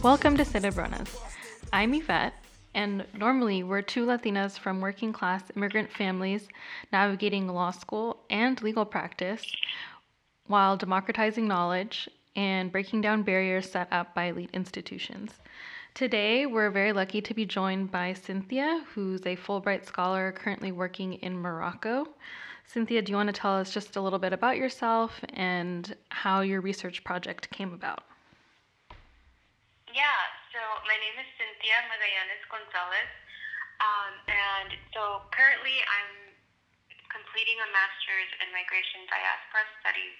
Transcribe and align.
Welcome 0.00 0.36
to 0.36 0.44
Cerebronas. 0.44 1.08
I'm 1.72 1.92
Yvette, 1.92 2.34
and 2.72 3.04
normally 3.18 3.64
we're 3.64 3.82
two 3.82 4.06
Latinas 4.06 4.56
from 4.56 4.80
working 4.80 5.12
class 5.12 5.42
immigrant 5.56 5.90
families 5.90 6.46
navigating 6.92 7.48
law 7.48 7.72
school 7.72 8.20
and 8.30 8.62
legal 8.62 8.84
practice 8.84 9.44
while 10.46 10.76
democratizing 10.76 11.48
knowledge 11.48 12.08
and 12.36 12.70
breaking 12.70 13.00
down 13.00 13.24
barriers 13.24 13.68
set 13.68 13.88
up 13.90 14.14
by 14.14 14.26
elite 14.26 14.50
institutions. 14.52 15.32
Today, 15.94 16.46
we're 16.46 16.70
very 16.70 16.92
lucky 16.92 17.20
to 17.22 17.34
be 17.34 17.44
joined 17.44 17.90
by 17.90 18.12
Cynthia, 18.12 18.84
who's 18.94 19.22
a 19.22 19.34
Fulbright 19.34 19.84
scholar 19.84 20.30
currently 20.30 20.70
working 20.70 21.14
in 21.14 21.36
Morocco. 21.36 22.06
Cynthia, 22.66 23.00
do 23.00 23.14
you 23.14 23.16
want 23.16 23.30
to 23.30 23.36
tell 23.36 23.54
us 23.54 23.70
just 23.70 23.94
a 23.94 24.02
little 24.02 24.18
bit 24.18 24.34
about 24.34 24.58
yourself 24.58 25.22
and 25.32 25.94
how 26.10 26.42
your 26.42 26.60
research 26.60 27.04
project 27.06 27.48
came 27.54 27.72
about? 27.72 28.02
Yeah, 29.94 30.20
so 30.50 30.58
my 30.82 30.98
name 30.98 31.16
is 31.22 31.30
Cynthia 31.38 31.78
Magallanes 31.86 32.44
Gonzalez, 32.50 33.12
um, 33.78 34.12
and 34.26 34.70
so 34.90 35.22
currently 35.30 35.78
I'm 35.78 36.34
completing 37.06 37.56
a 37.62 37.68
master's 37.70 38.30
in 38.42 38.50
migration 38.50 39.06
diaspora 39.08 39.62
studies 39.80 40.18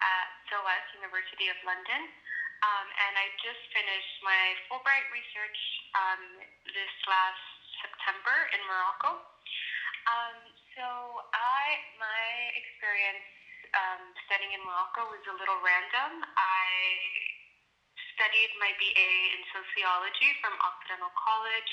at 0.00 0.26
SOAS 0.48 0.84
University 0.96 1.52
of 1.52 1.58
London, 1.68 2.00
um, 2.64 2.86
and 3.06 3.12
I 3.12 3.28
just 3.44 3.60
finished 3.76 4.14
my 4.24 4.56
Fulbright 4.66 5.06
research 5.12 5.58
um, 5.94 6.42
this 6.64 6.94
last 7.06 7.44
September 7.84 8.34
in 8.56 8.60
Morocco. 8.66 9.20
Um, 10.08 10.36
so 10.72 10.86
I 11.36 11.64
my 12.00 12.24
experience 12.56 13.28
um, 13.76 14.02
studying 14.24 14.56
in 14.56 14.62
Morocco 14.64 15.04
was 15.12 15.20
a 15.28 15.36
little 15.36 15.60
random. 15.60 16.24
I 16.24 16.66
studied 18.16 18.50
my 18.56 18.72
BA 18.80 19.10
in 19.36 19.40
sociology 19.52 20.32
from 20.40 20.56
Occidental 20.64 21.12
College. 21.12 21.72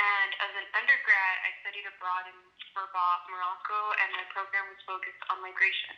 And 0.00 0.30
as 0.40 0.52
an 0.56 0.66
undergrad, 0.80 1.36
I 1.44 1.50
studied 1.60 1.84
abroad 1.84 2.24
in 2.24 2.38
Rabat, 2.72 3.20
Morocco, 3.28 3.78
and 4.00 4.08
my 4.16 4.24
program 4.32 4.64
was 4.72 4.80
focused 4.88 5.20
on 5.28 5.44
migration. 5.44 5.92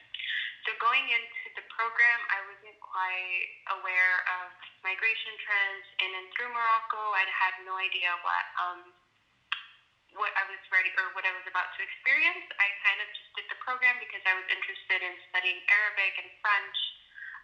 So 0.67 0.75
going 0.83 1.07
into 1.07 1.47
the 1.55 1.63
program, 1.71 2.21
I 2.35 2.43
wasn't 2.51 2.79
quite 2.83 3.47
aware 3.79 4.17
of 4.43 4.51
migration 4.83 5.35
trends 5.39 5.87
in 6.03 6.11
and 6.19 6.27
through 6.35 6.51
Morocco. 6.51 6.99
I 7.15 7.23
had 7.31 7.55
no 7.63 7.79
idea 7.79 8.11
what 8.27 8.45
um, 8.59 8.81
what 10.17 10.33
I 10.37 10.45
was 10.49 10.61
ready 10.69 10.93
or 11.01 11.13
what 11.17 11.25
I 11.25 11.33
was 11.33 11.45
about 11.49 11.69
to 11.77 11.81
experience. 11.81 12.45
I 12.61 12.69
kind 12.85 12.99
of 13.01 13.09
just 13.13 13.31
did 13.37 13.47
the 13.49 13.59
program 13.65 13.97
because 14.01 14.23
I 14.29 14.37
was 14.37 14.47
interested 14.49 15.01
in 15.01 15.13
studying 15.33 15.59
Arabic 15.69 16.13
and 16.21 16.31
French 16.45 16.79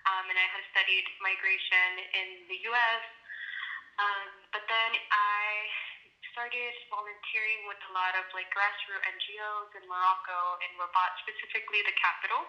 um, 0.08 0.24
and 0.30 0.38
I 0.38 0.46
had 0.52 0.62
studied 0.72 1.04
migration 1.20 1.90
in 2.16 2.28
the 2.48 2.58
U.S. 2.72 3.04
Um, 3.98 4.30
but 4.54 4.62
then 4.70 4.90
I 5.10 5.68
started 6.32 6.74
volunteering 6.88 7.66
with 7.66 7.80
a 7.90 7.92
lot 7.92 8.14
of 8.14 8.24
like 8.30 8.46
grassroots 8.54 9.02
NGOs 9.04 9.70
in 9.74 9.84
Morocco, 9.90 10.60
in 10.62 10.70
Rabat, 10.78 11.12
specifically 11.26 11.82
the 11.82 11.96
capital, 11.98 12.46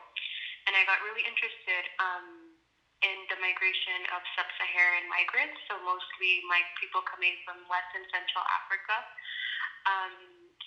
and 0.69 0.77
I 0.77 0.85
got 0.85 1.01
really 1.01 1.25
interested 1.25 1.83
um, 1.97 2.53
in 3.01 3.17
the 3.31 3.37
migration 3.39 4.05
of 4.13 4.21
sub-Saharan 4.35 5.07
migrants, 5.07 5.57
so 5.71 5.79
mostly 5.81 6.43
my 6.51 6.59
people 6.77 6.99
coming 7.07 7.33
from 7.47 7.63
West 7.71 7.91
and 7.95 8.05
Central 8.11 8.43
Africa. 8.61 8.93
Um, 9.89 10.13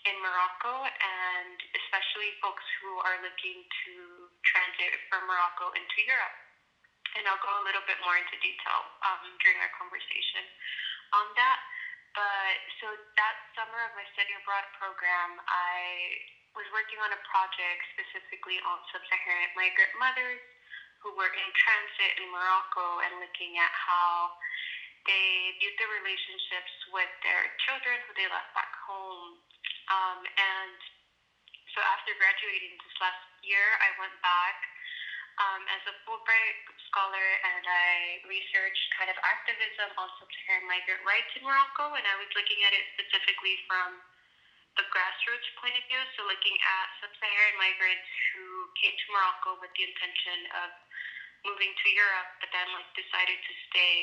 in 0.02 0.18
Morocco, 0.18 0.82
and 0.82 1.58
especially 1.78 2.34
folks 2.42 2.66
who 2.82 2.98
are 3.06 3.22
looking 3.22 3.62
to 3.86 3.92
transit 4.42 4.98
from 5.06 5.30
Morocco 5.30 5.70
into 5.78 6.02
Europe 6.02 6.34
and 7.16 7.28
I'll 7.28 7.40
go 7.44 7.52
a 7.60 7.64
little 7.64 7.84
bit 7.84 8.00
more 8.00 8.16
into 8.16 8.36
detail 8.40 8.88
um, 9.04 9.24
during 9.44 9.60
our 9.60 9.72
conversation 9.76 10.48
on 11.12 11.28
that. 11.36 11.60
But 12.16 12.60
so 12.80 12.92
that 13.16 13.36
summer 13.56 13.84
of 13.88 13.92
my 13.96 14.04
study 14.12 14.36
abroad 14.36 14.68
program, 14.76 15.40
I 15.48 16.20
was 16.52 16.68
working 16.72 17.00
on 17.00 17.12
a 17.12 17.20
project 17.24 17.80
specifically 17.96 18.60
on 18.64 18.80
sub-Saharan 18.92 19.52
migrant 19.56 19.92
mothers 19.96 20.40
who 21.00 21.12
were 21.16 21.32
in 21.32 21.48
transit 21.56 22.12
in 22.20 22.28
Morocco 22.28 23.00
and 23.04 23.16
looking 23.20 23.56
at 23.56 23.72
how 23.72 24.32
they 25.08 25.56
viewed 25.58 25.74
their 25.80 25.90
relationships 25.90 26.72
with 26.92 27.10
their 27.24 27.48
children 27.66 27.96
who 28.06 28.12
they 28.14 28.28
left 28.28 28.52
back 28.54 28.71
home. 28.92 29.40
Um, 29.88 30.20
and 30.24 30.76
so 31.72 31.80
after 31.80 32.12
graduating 32.20 32.76
this 32.76 32.96
last 33.00 33.24
year, 33.40 33.64
I 33.80 33.96
went 33.96 34.12
back 34.20 34.56
um, 35.40 35.64
as 35.72 35.82
a 35.88 35.94
Fulbright 36.04 36.60
scholar 36.92 37.28
and 37.56 37.64
I 37.64 38.20
researched 38.28 38.86
kind 39.00 39.08
of 39.08 39.16
activism 39.24 39.88
on 39.96 40.08
sub-Saharan 40.20 40.68
migrant 40.68 41.00
rights 41.08 41.32
in 41.40 41.42
Morocco, 41.48 41.96
and 41.96 42.04
I 42.04 42.16
was 42.20 42.28
looking 42.36 42.60
at 42.68 42.76
it 42.76 42.84
specifically 42.92 43.56
from 43.64 43.96
the 44.76 44.84
grassroots 44.92 45.48
point 45.60 45.76
of 45.76 45.84
view, 45.88 46.00
so 46.16 46.24
looking 46.28 46.56
at 46.60 46.86
sub-Saharan 47.00 47.56
migrants 47.56 48.08
who 48.32 48.68
came 48.80 48.92
to 48.92 49.06
Morocco 49.12 49.56
with 49.60 49.72
the 49.76 49.84
intention 49.88 50.38
of 50.64 50.68
moving 51.48 51.72
to 51.72 51.86
Europe, 51.96 52.30
but 52.40 52.52
then 52.52 52.68
like 52.76 52.88
decided 52.96 53.36
to 53.40 53.52
stay 53.72 53.96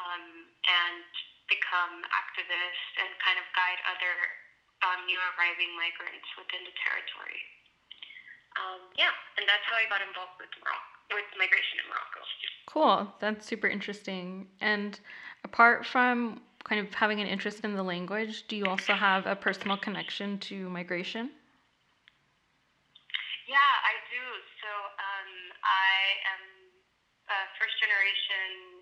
um, 0.00 0.48
and 0.64 1.08
become 1.52 2.00
activists 2.16 2.92
and 2.96 3.12
kind 3.20 3.36
of 3.36 3.44
guide 3.52 3.80
other 3.84 4.14
um, 4.88 5.04
new 5.04 5.20
arriving 5.36 5.76
migrants 5.76 6.26
within 6.40 6.64
the 6.64 6.72
territory 6.80 7.44
um, 8.56 8.84
yeah, 8.98 9.12
and 9.40 9.48
that's 9.48 9.64
how 9.64 9.76
I 9.80 9.88
got 9.88 10.04
involved 10.04 10.36
with 10.36 10.52
Morocco, 10.60 11.16
with 11.16 11.28
migration 11.38 11.80
in 11.80 11.86
Morocco. 11.88 12.20
Cool. 12.68 12.96
That's 13.18 13.46
super 13.46 13.66
interesting. 13.66 14.46
And 14.60 14.98
apart 15.44 15.86
from 15.86 16.40
kind 16.64 16.80
of 16.80 16.92
having 16.92 17.20
an 17.20 17.26
interest 17.26 17.60
in 17.64 17.74
the 17.74 17.82
language, 17.82 18.44
do 18.48 18.56
you 18.56 18.66
also 18.66 18.92
have 18.94 19.26
a 19.26 19.34
personal 19.34 19.76
connection 19.76 20.38
to 20.52 20.68
migration? 20.68 21.32
Yeah, 23.48 23.72
I 23.82 23.98
do. 24.12 24.22
So 24.60 24.70
um, 25.00 25.30
I 25.64 25.92
am 26.36 26.42
a 27.32 27.38
first 27.56 27.80
generation 27.80 28.81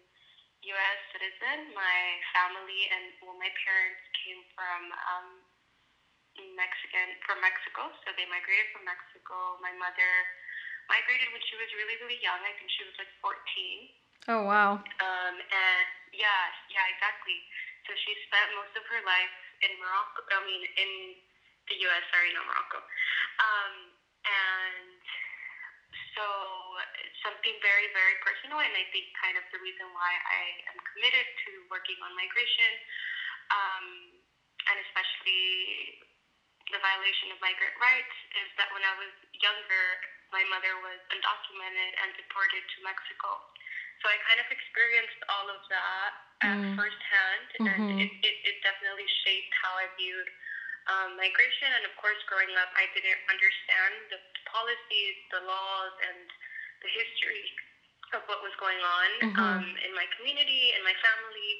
U.S. 0.60 0.98
citizen. 1.16 1.72
My 1.72 2.00
family 2.36 2.88
and 2.92 3.16
well, 3.24 3.36
my 3.36 3.48
parents 3.64 4.02
came 4.20 4.40
from 4.52 4.92
um, 5.08 5.28
Mexican 6.56 7.16
from 7.24 7.40
Mexico, 7.40 7.88
so 8.04 8.12
they 8.16 8.28
migrated 8.28 8.68
from 8.72 8.84
Mexico. 8.84 9.56
My 9.64 9.72
mother 9.76 10.12
migrated 10.88 11.32
when 11.32 11.42
she 11.48 11.56
was 11.56 11.68
really 11.76 11.96
really 12.04 12.20
young. 12.20 12.40
I 12.44 12.52
think 12.60 12.68
she 12.72 12.84
was 12.84 12.96
like 13.00 13.10
14. 13.24 13.88
Oh 14.28 14.44
wow. 14.44 14.76
Um, 15.00 15.34
and 15.40 15.88
yeah, 16.12 16.44
yeah, 16.68 16.84
exactly. 16.92 17.40
So 17.88 17.96
she 17.96 18.12
spent 18.28 18.52
most 18.52 18.76
of 18.76 18.84
her 18.92 19.00
life 19.08 19.36
in 19.64 19.72
Morocco. 19.80 20.20
I 20.28 20.44
mean, 20.44 20.62
in 20.76 20.90
the 21.72 21.76
U.S. 21.88 22.04
Sorry, 22.12 22.30
not 22.36 22.44
Morocco. 22.44 22.84
Um, 23.40 23.74
and 24.28 25.00
so 26.14 26.24
something 27.24 27.54
very 27.60 27.88
very 27.92 28.16
personal, 28.24 28.60
and 28.62 28.74
I 28.74 28.84
think 28.92 29.10
kind 29.20 29.36
of 29.36 29.44
the 29.52 29.60
reason 29.60 29.88
why 29.92 30.12
I 30.14 30.42
am 30.72 30.78
committed 30.94 31.26
to 31.26 31.50
working 31.72 31.98
on 32.04 32.12
migration. 32.16 32.72
Um, 33.50 34.20
and 34.70 34.76
especially 34.86 35.98
the 36.70 36.78
violation 36.78 37.34
of 37.34 37.42
migrant 37.42 37.74
rights 37.82 38.16
is 38.38 38.48
that 38.60 38.70
when 38.70 38.84
I 38.86 38.94
was 39.00 39.12
younger, 39.42 39.86
my 40.30 40.46
mother 40.46 40.78
was 40.86 41.00
undocumented 41.10 41.92
and 42.06 42.14
deported 42.14 42.62
to 42.62 42.76
Mexico. 42.86 43.30
So 44.00 44.08
I 44.08 44.16
kind 44.24 44.40
of 44.40 44.48
experienced 44.48 45.20
all 45.28 45.50
of 45.50 45.60
that 45.68 46.12
mm. 46.40 46.72
firsthand, 46.78 47.48
mm-hmm. 47.60 47.68
and 47.68 48.00
it, 48.00 48.12
it, 48.24 48.36
it, 48.48 48.56
definitely 48.64 49.04
shaped 49.26 49.52
how 49.60 49.76
I 49.76 49.92
viewed 50.00 50.28
um, 50.88 51.20
migration. 51.20 51.68
And 51.68 51.84
of 51.84 51.92
course, 52.00 52.16
growing 52.24 52.48
up, 52.56 52.72
I 52.80 52.88
didn't 52.96 53.20
understand 53.28 53.94
the 54.08 54.20
policies, 54.48 55.16
the 55.36 55.44
laws, 55.44 55.94
and 56.00 56.24
the 56.80 56.90
history 56.90 57.44
of 58.16 58.26
what 58.26 58.42
was 58.42 58.54
going 58.58 58.80
on 58.80 59.10
mm-hmm. 59.22 59.38
um, 59.38 59.66
in 59.86 59.92
my 59.94 60.06
community, 60.18 60.74
in 60.74 60.82
my 60.82 60.96
family, 60.98 61.52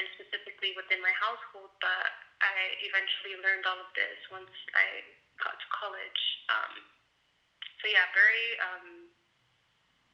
and 0.00 0.04
specifically 0.18 0.74
within 0.74 0.98
my 0.98 1.12
household. 1.20 1.70
But 1.78 2.10
I 2.42 2.54
eventually 2.82 3.38
learned 3.38 3.64
all 3.68 3.78
of 3.78 3.90
this 3.94 4.18
once 4.32 4.50
I 4.74 5.06
got 5.38 5.54
to 5.54 5.68
college. 5.70 6.22
Um, 6.50 6.74
so 7.78 7.84
yeah, 7.90 8.06
very 8.14 8.46
um, 8.62 8.86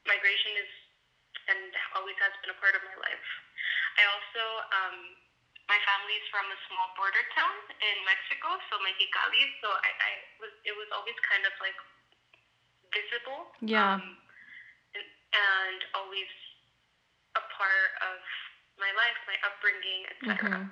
migration 0.05 0.57
is 0.61 0.73
and 1.49 1.73
always 1.97 2.17
has 2.21 2.33
been 2.45 2.53
a 2.53 2.59
part 2.61 2.77
of 2.77 2.85
my 2.85 2.97
life. 3.01 3.29
I 3.97 4.05
also 4.05 4.45
um, 4.69 4.97
my 5.69 5.77
family's 5.85 6.25
from 6.33 6.49
a 6.49 6.59
small 6.69 6.89
border 6.97 7.25
town 7.37 7.57
in 7.81 7.97
Mexico, 8.05 8.57
so 8.69 8.81
Mexicali. 8.85 9.43
So 9.65 9.69
I, 9.69 9.91
I 9.93 10.13
was 10.41 10.53
it 10.65 10.77
was 10.77 10.89
always 10.93 11.17
kind 11.25 11.45
of 11.49 11.55
like 11.61 11.77
visible. 12.93 13.53
Yeah. 13.65 14.01
Um, 14.01 14.17
and, 15.33 15.79
always 15.95 16.31
a 17.37 17.43
part 17.57 17.93
of 18.03 18.19
my 18.79 18.91
life, 18.97 19.19
my 19.27 19.39
upbringing, 19.45 20.03
etc. 20.11 20.59
Mm-hmm. 20.59 20.69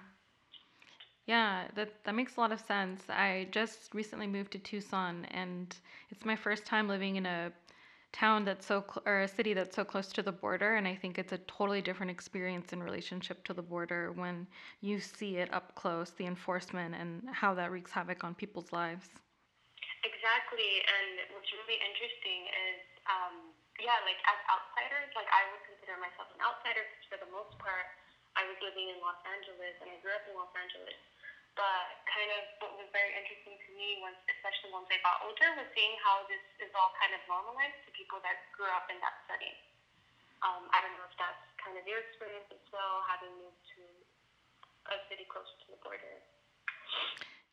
Yeah, 1.26 1.66
that 1.74 2.04
that 2.04 2.14
makes 2.14 2.36
a 2.36 2.40
lot 2.40 2.52
of 2.52 2.60
sense. 2.60 3.02
I 3.08 3.48
just 3.50 3.92
recently 3.94 4.28
moved 4.28 4.52
to 4.52 4.58
Tucson 4.58 5.26
and 5.32 5.74
it's 6.10 6.24
my 6.24 6.36
first 6.36 6.64
time 6.64 6.86
living 6.88 7.16
in 7.16 7.26
a 7.26 7.52
town 8.12 8.44
that's 8.44 8.64
so 8.64 8.80
cl- 8.80 9.02
or 9.04 9.22
a 9.22 9.28
city 9.28 9.52
that's 9.52 9.76
so 9.76 9.84
close 9.84 10.08
to 10.08 10.22
the 10.22 10.32
border 10.32 10.76
and 10.76 10.88
i 10.88 10.94
think 10.94 11.18
it's 11.18 11.32
a 11.32 11.38
totally 11.44 11.82
different 11.82 12.10
experience 12.10 12.72
in 12.72 12.82
relationship 12.82 13.44
to 13.44 13.52
the 13.52 13.60
border 13.60 14.12
when 14.12 14.46
you 14.80 14.98
see 14.98 15.36
it 15.36 15.52
up 15.52 15.74
close 15.74 16.12
the 16.12 16.24
enforcement 16.24 16.94
and 16.94 17.22
how 17.30 17.52
that 17.52 17.70
wreaks 17.70 17.90
havoc 17.90 18.24
on 18.24 18.34
people's 18.34 18.72
lives 18.72 19.08
exactly 20.04 20.80
and 20.96 21.28
what's 21.34 21.52
really 21.52 21.78
interesting 21.84 22.40
is 22.72 22.80
um, 23.04 23.52
yeah 23.82 23.98
like 24.08 24.20
as 24.24 24.40
outsiders 24.48 25.10
like 25.12 25.28
i 25.32 25.42
would 25.52 25.62
consider 25.68 25.96
myself 26.00 26.28
an 26.32 26.40
outsider 26.40 26.82
because 26.86 27.06
for 27.08 27.18
the 27.20 27.30
most 27.32 27.52
part 27.60 27.88
i 28.38 28.44
was 28.44 28.56
living 28.64 28.88
in 28.92 28.98
los 29.00 29.18
angeles 29.28 29.76
and 29.84 29.88
i 29.92 29.96
grew 30.00 30.14
up 30.14 30.24
in 30.28 30.34
los 30.36 30.52
angeles 30.56 31.00
but 31.56 32.04
kind 32.04 32.28
of 32.36 32.44
what 32.60 32.76
was 32.76 32.88
very 32.92 33.16
interesting 33.16 33.56
to 33.56 33.70
me, 33.80 33.96
once, 34.04 34.20
especially 34.28 34.76
once 34.76 34.92
I 34.92 35.00
got 35.00 35.24
older, 35.24 35.56
was 35.56 35.64
seeing 35.72 35.96
how 36.04 36.28
this 36.28 36.44
is 36.60 36.68
all 36.76 36.92
kind 37.00 37.16
of 37.16 37.20
normalized 37.24 37.80
to 37.88 37.90
people 37.96 38.20
that 38.20 38.44
grew 38.52 38.68
up 38.76 38.92
in 38.92 39.00
that 39.00 39.24
setting. 39.24 39.56
Um, 40.44 40.68
I 40.68 40.84
don't 40.84 40.92
know 41.00 41.08
if 41.08 41.16
that's 41.16 41.40
kind 41.56 41.80
of 41.80 41.88
your 41.88 42.04
experience 42.04 42.46
as 42.52 42.60
well, 42.68 43.00
having 43.08 43.32
moved 43.40 43.56
to 43.72 43.82
a 44.92 45.00
city 45.08 45.24
closer 45.32 45.56
to 45.64 45.66
the 45.72 45.80
border. 45.80 46.20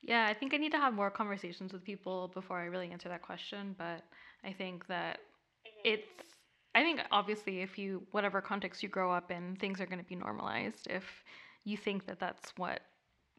Yeah, 0.04 0.28
I 0.28 0.36
think 0.36 0.52
I 0.52 0.60
need 0.60 0.76
to 0.76 0.84
have 0.84 0.92
more 0.92 1.08
conversations 1.08 1.72
with 1.72 1.88
people 1.88 2.28
before 2.36 2.60
I 2.60 2.68
really 2.68 2.92
answer 2.92 3.08
that 3.08 3.24
question. 3.24 3.72
But 3.80 4.04
I 4.44 4.52
think 4.52 4.86
that. 4.92 5.24
It's, 5.84 6.08
I 6.76 6.82
think 6.82 7.02
obviously, 7.12 7.62
if 7.62 7.78
you, 7.78 8.04
whatever 8.12 8.42
context 8.42 8.82
you 8.82 8.90
grow 8.90 9.12
up 9.12 9.32
in, 9.32 9.56
things 9.58 9.80
are 9.80 9.86
going 9.86 10.00
to 10.00 10.06
be 10.06 10.16
normalized. 10.16 10.88
If 10.90 11.04
you 11.64 11.78
think 11.78 12.06
that 12.08 12.20
that's 12.20 12.52
what 12.58 12.82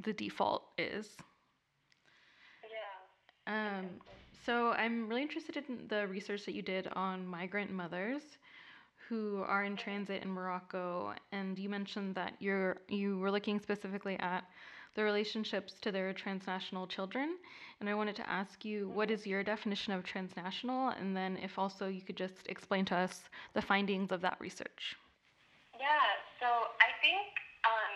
the 0.01 0.13
default 0.13 0.65
is. 0.79 1.17
Yeah. 3.47 3.79
Um, 3.79 3.87
so 4.45 4.71
I'm 4.73 5.09
really 5.09 5.23
interested 5.23 5.57
in 5.57 5.87
the 5.89 6.07
research 6.07 6.45
that 6.47 6.55
you 6.55 6.63
did 6.63 6.89
on 6.95 7.27
migrant 7.27 7.71
mothers 7.71 8.23
who 9.09 9.43
are 9.47 9.65
in 9.65 9.77
transit 9.77 10.23
in 10.23 10.31
Morocco, 10.31 11.13
and 11.33 11.59
you 11.59 11.69
mentioned 11.69 12.15
that 12.15 12.35
you're 12.41 12.79
you 12.89 13.19
were 13.19 13.31
looking 13.31 13.61
specifically 13.61 14.19
at 14.19 14.45
the 14.95 15.03
relationships 15.03 15.75
to 15.83 15.93
their 15.93 16.13
transnational 16.13 16.87
children. 16.87 17.37
And 17.81 17.89
I 17.89 17.95
wanted 17.95 18.17
to 18.17 18.31
ask 18.31 18.65
you, 18.65 18.89
what 18.89 19.11
is 19.11 19.27
your 19.27 19.43
definition 19.43 19.93
of 19.93 20.05
transnational? 20.05 20.89
And 20.89 21.17
then, 21.17 21.37
if 21.43 21.59
also 21.59 21.89
you 21.89 22.01
could 22.01 22.17
just 22.17 22.47
explain 22.47 22.85
to 22.87 22.97
us 22.97 23.23
the 23.53 23.63
findings 23.63 24.13
of 24.13 24.21
that 24.23 24.37
research. 24.41 24.97
Yeah, 25.79 26.07
so 26.39 26.47
I 26.81 26.95
think 27.03 27.29
um, 27.67 27.95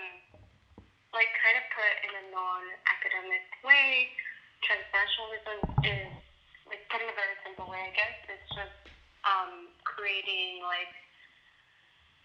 like 1.14 1.30
kind 1.40 1.56
of 1.56 1.64
put 1.72 1.94
in 2.04 2.12
a 2.12 2.24
non-academic 2.34 3.46
way, 3.64 4.12
transnationalism 4.66 5.58
is 5.86 6.10
like 6.66 6.84
put 6.90 7.00
in 7.00 7.08
a 7.08 7.16
very 7.16 7.36
simple 7.46 7.70
way, 7.70 7.80
I 7.80 7.92
guess. 7.94 8.18
It's 8.28 8.50
just 8.52 8.78
um, 9.24 9.72
creating 9.86 10.60
like 10.66 10.92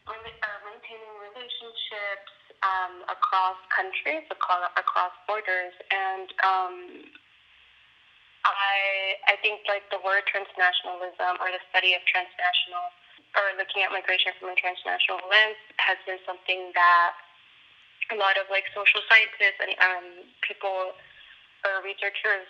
uh, 0.10 0.60
maintaining 0.68 1.16
relationships 1.32 2.43
um, 2.64 3.04
across 3.12 3.60
countries, 3.76 4.24
across, 4.32 5.14
borders, 5.28 5.76
and 5.92 6.28
um, 6.44 6.76
I 8.48 9.20
I 9.28 9.36
think 9.44 9.68
like 9.68 9.84
the 9.92 10.00
word 10.00 10.24
transnationalism 10.32 11.40
or 11.44 11.52
the 11.52 11.64
study 11.72 11.96
of 11.96 12.02
transnational 12.08 12.88
or 13.36 13.56
looking 13.60 13.84
at 13.84 13.92
migration 13.92 14.32
from 14.40 14.54
a 14.54 14.58
transnational 14.58 15.20
lens 15.28 15.60
has 15.82 15.98
been 16.08 16.22
something 16.24 16.72
that 16.78 17.12
a 18.12 18.18
lot 18.20 18.36
of 18.38 18.46
like 18.52 18.68
social 18.76 19.02
scientists 19.10 19.60
and 19.64 19.74
um, 19.80 20.08
people 20.44 20.94
or 21.64 21.80
researchers 21.82 22.46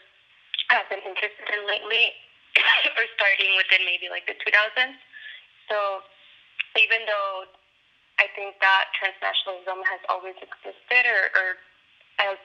have 0.74 0.89
been 0.89 1.01
interested 1.06 1.45
in 1.54 1.62
lately, 1.69 2.13
or 2.98 3.06
starting 3.13 3.54
within 3.57 3.86
maybe 3.86 4.10
like 4.10 4.25
the 4.25 4.33
2000s. 4.42 4.98
So 5.69 6.01
even 6.75 7.06
though 7.06 7.45
I 8.21 8.30
think 8.38 8.57
that 8.62 8.94
transnationalism 8.94 9.80
has 9.89 10.01
always 10.07 10.38
existed, 10.38 11.04
or, 11.06 11.24
or 11.33 11.48
has, 12.21 12.38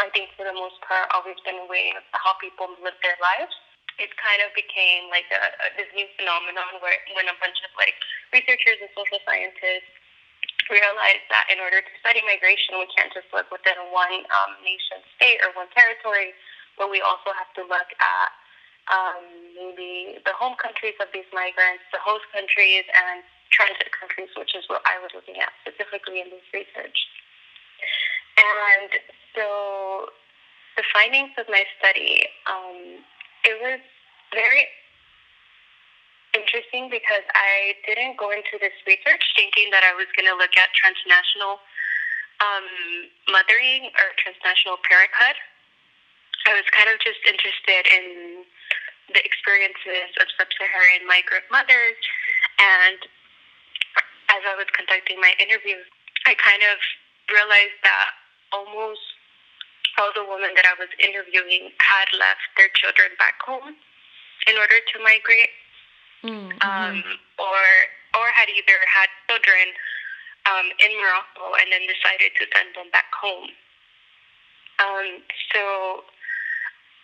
I 0.00 0.08
think 0.10 0.32
for 0.36 0.48
the 0.48 0.56
most 0.56 0.80
part, 0.84 1.12
always 1.12 1.36
been 1.44 1.60
a 1.60 1.68
way 1.68 1.92
of 1.92 2.04
how 2.16 2.34
people 2.40 2.72
live 2.80 2.96
their 3.04 3.18
lives. 3.20 3.52
It 4.00 4.08
kind 4.16 4.40
of 4.40 4.48
became 4.56 5.12
like 5.12 5.28
a, 5.28 5.52
a, 5.52 5.66
this 5.76 5.90
new 5.92 6.08
phenomenon 6.16 6.80
where 6.80 6.96
when 7.12 7.28
a 7.28 7.36
bunch 7.36 7.60
of 7.60 7.70
like 7.76 7.92
researchers 8.32 8.80
and 8.80 8.88
social 8.96 9.20
scientists 9.28 9.92
realized 10.72 11.28
that 11.28 11.44
in 11.52 11.60
order 11.60 11.84
to 11.84 11.92
study 12.00 12.24
migration, 12.24 12.80
we 12.80 12.88
can't 12.96 13.12
just 13.12 13.28
look 13.36 13.52
within 13.52 13.76
one 13.92 14.24
um, 14.32 14.56
nation 14.64 15.04
state 15.20 15.44
or 15.44 15.52
one 15.52 15.68
territory, 15.76 16.32
but 16.80 16.88
we 16.88 17.04
also 17.04 17.36
have 17.36 17.52
to 17.60 17.68
look 17.68 17.92
at 18.00 18.30
um, 18.88 19.20
maybe 19.54 20.18
the 20.24 20.34
home 20.34 20.56
countries 20.56 20.96
of 20.98 21.12
these 21.12 21.28
migrants, 21.30 21.84
the 21.92 22.00
host 22.02 22.24
countries, 22.32 22.88
and 22.88 23.22
transit 23.52 23.92
countries, 23.92 24.32
which 24.36 24.56
is 24.56 24.64
what 24.66 24.82
I 24.88 24.98
was 24.98 25.12
looking 25.14 25.38
at 25.38 25.52
specifically 25.62 26.20
in 26.24 26.32
this 26.32 26.44
research. 26.52 26.98
And 28.36 28.90
so 29.36 30.08
the 30.76 30.84
findings 30.92 31.36
of 31.36 31.46
my 31.52 31.64
study, 31.78 32.24
um, 32.48 33.04
it 33.44 33.56
was 33.60 33.80
very 34.32 34.66
interesting 36.32 36.88
because 36.88 37.24
I 37.36 37.76
didn't 37.84 38.16
go 38.16 38.32
into 38.32 38.56
this 38.56 38.72
research 38.88 39.20
thinking 39.36 39.68
that 39.70 39.84
I 39.84 39.92
was 39.92 40.08
going 40.16 40.28
to 40.28 40.36
look 40.36 40.56
at 40.56 40.72
transnational 40.72 41.60
um, 42.40 42.66
mothering 43.28 43.92
or 44.00 44.16
transnational 44.16 44.80
parenthood. 44.88 45.36
I 46.48 46.56
was 46.56 46.66
kind 46.72 46.88
of 46.90 46.98
just 47.04 47.20
interested 47.28 47.86
in 47.86 48.42
the 49.12 49.22
experiences 49.22 50.10
of 50.18 50.26
sub-Saharan 50.40 51.06
migrant 51.06 51.44
mothers, 51.52 52.00
and 52.58 52.98
as 54.32 54.42
I 54.48 54.56
was 54.56 54.68
conducting 54.72 55.20
my 55.20 55.36
interviews, 55.36 55.84
I 56.24 56.32
kind 56.40 56.64
of 56.64 56.80
realized 57.28 57.78
that 57.84 58.08
almost 58.52 59.04
all 60.00 60.12
the 60.16 60.24
women 60.24 60.56
that 60.56 60.64
I 60.64 60.76
was 60.80 60.88
interviewing 60.96 61.72
had 61.80 62.08
left 62.16 62.44
their 62.56 62.72
children 62.72 63.12
back 63.20 63.36
home 63.44 63.76
in 64.48 64.54
order 64.56 64.80
to 64.80 64.96
migrate 65.04 65.52
mm-hmm. 66.24 66.56
um, 66.64 67.04
or 67.38 67.62
or 68.16 68.26
had 68.32 68.48
either 68.48 68.78
had 68.88 69.08
children 69.28 69.72
um, 70.48 70.66
in 70.80 70.90
Morocco 70.96 71.56
and 71.60 71.68
then 71.72 71.84
decided 71.88 72.32
to 72.40 72.44
send 72.52 72.72
them 72.76 72.88
back 72.92 73.08
home. 73.12 73.48
Um, 74.80 75.22
so 75.52 76.04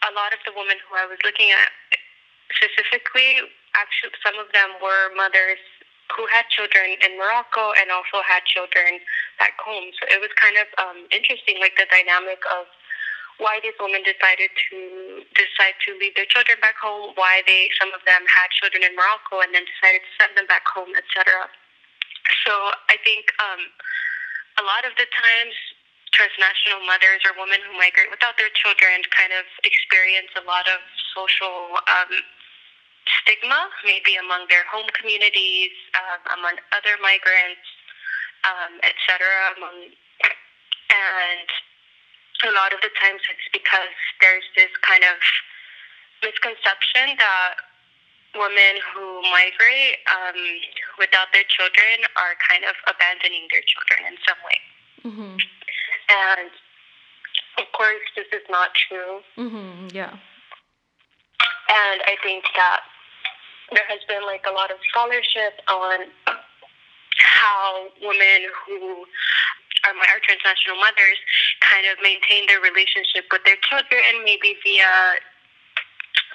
a 0.04 0.10
lot 0.12 0.32
of 0.32 0.40
the 0.44 0.52
women 0.52 0.76
who 0.84 0.96
I 0.96 1.06
was 1.06 1.20
looking 1.24 1.52
at 1.52 1.70
specifically, 2.52 3.44
actually, 3.76 4.16
some 4.20 4.36
of 4.36 4.52
them 4.52 4.76
were 4.82 5.14
mothers 5.14 5.62
who 6.16 6.24
had 6.32 6.48
children 6.48 6.96
in 7.04 7.18
Morocco 7.20 7.76
and 7.76 7.92
also 7.92 8.24
had 8.24 8.44
children 8.48 9.00
back 9.38 9.56
home. 9.60 9.92
So 10.00 10.08
it 10.08 10.20
was 10.20 10.32
kind 10.40 10.56
of 10.56 10.66
um, 10.80 10.98
interesting, 11.12 11.60
like 11.60 11.76
the 11.76 11.86
dynamic 11.92 12.40
of 12.48 12.64
why 13.38 13.62
these 13.62 13.76
women 13.78 14.02
decided 14.02 14.50
to 14.50 14.78
decide 15.38 15.78
to 15.86 15.94
leave 16.00 16.18
their 16.18 16.26
children 16.26 16.58
back 16.58 16.74
home, 16.80 17.14
why 17.14 17.46
they 17.46 17.70
some 17.78 17.94
of 17.94 18.02
them 18.02 18.26
had 18.26 18.50
children 18.50 18.82
in 18.82 18.98
Morocco 18.98 19.40
and 19.46 19.54
then 19.54 19.62
decided 19.62 20.02
to 20.02 20.12
send 20.18 20.32
them 20.34 20.46
back 20.50 20.66
home, 20.66 20.90
etc. 20.98 21.46
So 22.44 22.52
I 22.90 22.98
think 23.06 23.30
um, 23.38 23.62
a 24.58 24.64
lot 24.66 24.82
of 24.82 24.92
the 24.98 25.06
times 25.06 25.54
transnational 26.10 26.82
mothers 26.82 27.22
or 27.22 27.36
women 27.38 27.62
who 27.62 27.76
migrate 27.78 28.10
without 28.10 28.34
their 28.40 28.50
children 28.58 29.06
kind 29.14 29.30
of 29.30 29.46
experience 29.62 30.32
a 30.34 30.44
lot 30.48 30.66
of 30.66 30.82
social 31.14 31.78
um, 31.86 32.12
stigma, 33.22 33.68
maybe 33.84 34.16
among 34.16 34.46
their 34.48 34.64
home 34.68 34.88
communities, 34.94 35.72
um, 35.96 36.38
among 36.38 36.56
other 36.72 36.94
migrants, 37.00 37.64
um, 38.44 38.80
etc. 38.84 39.24
Among 39.56 39.92
and 40.88 41.48
a 42.48 42.52
lot 42.54 42.72
of 42.72 42.80
the 42.80 42.92
times 42.96 43.20
it's 43.28 43.48
because 43.52 43.92
there's 44.20 44.46
this 44.56 44.70
kind 44.86 45.04
of 45.04 45.18
misconception 46.22 47.18
that 47.18 47.60
women 48.36 48.80
who 48.94 49.22
migrate 49.32 50.00
um, 50.06 50.38
without 50.98 51.28
their 51.32 51.46
children 51.48 52.06
are 52.16 52.36
kind 52.44 52.64
of 52.64 52.76
abandoning 52.86 53.48
their 53.50 53.64
children 53.64 54.12
in 54.12 54.16
some 54.22 54.40
way. 54.44 54.60
Mm-hmm. 55.04 55.34
And 56.08 56.50
of 57.58 57.66
course, 57.72 58.04
this 58.14 58.28
is 58.32 58.44
not 58.48 58.70
true. 58.74 59.20
Mm-hmm. 59.36 59.96
Yeah. 59.96 60.14
And 61.68 61.98
I 62.06 62.16
think 62.22 62.44
that 62.56 62.80
there 63.72 63.88
has 63.88 64.00
been 64.08 64.24
like 64.24 64.44
a 64.48 64.52
lot 64.52 64.70
of 64.70 64.78
scholarship 64.88 65.60
on 65.68 66.06
how 67.18 67.88
women 68.00 68.48
who 68.66 69.04
our, 69.84 69.94
our 69.94 70.20
transnational 70.24 70.78
mothers 70.78 71.18
kind 71.60 71.86
of 71.86 71.98
maintain 72.02 72.46
their 72.46 72.60
relationship 72.60 73.26
with 73.30 73.42
their 73.44 73.58
children, 73.62 74.24
maybe 74.24 74.56
via 74.64 75.20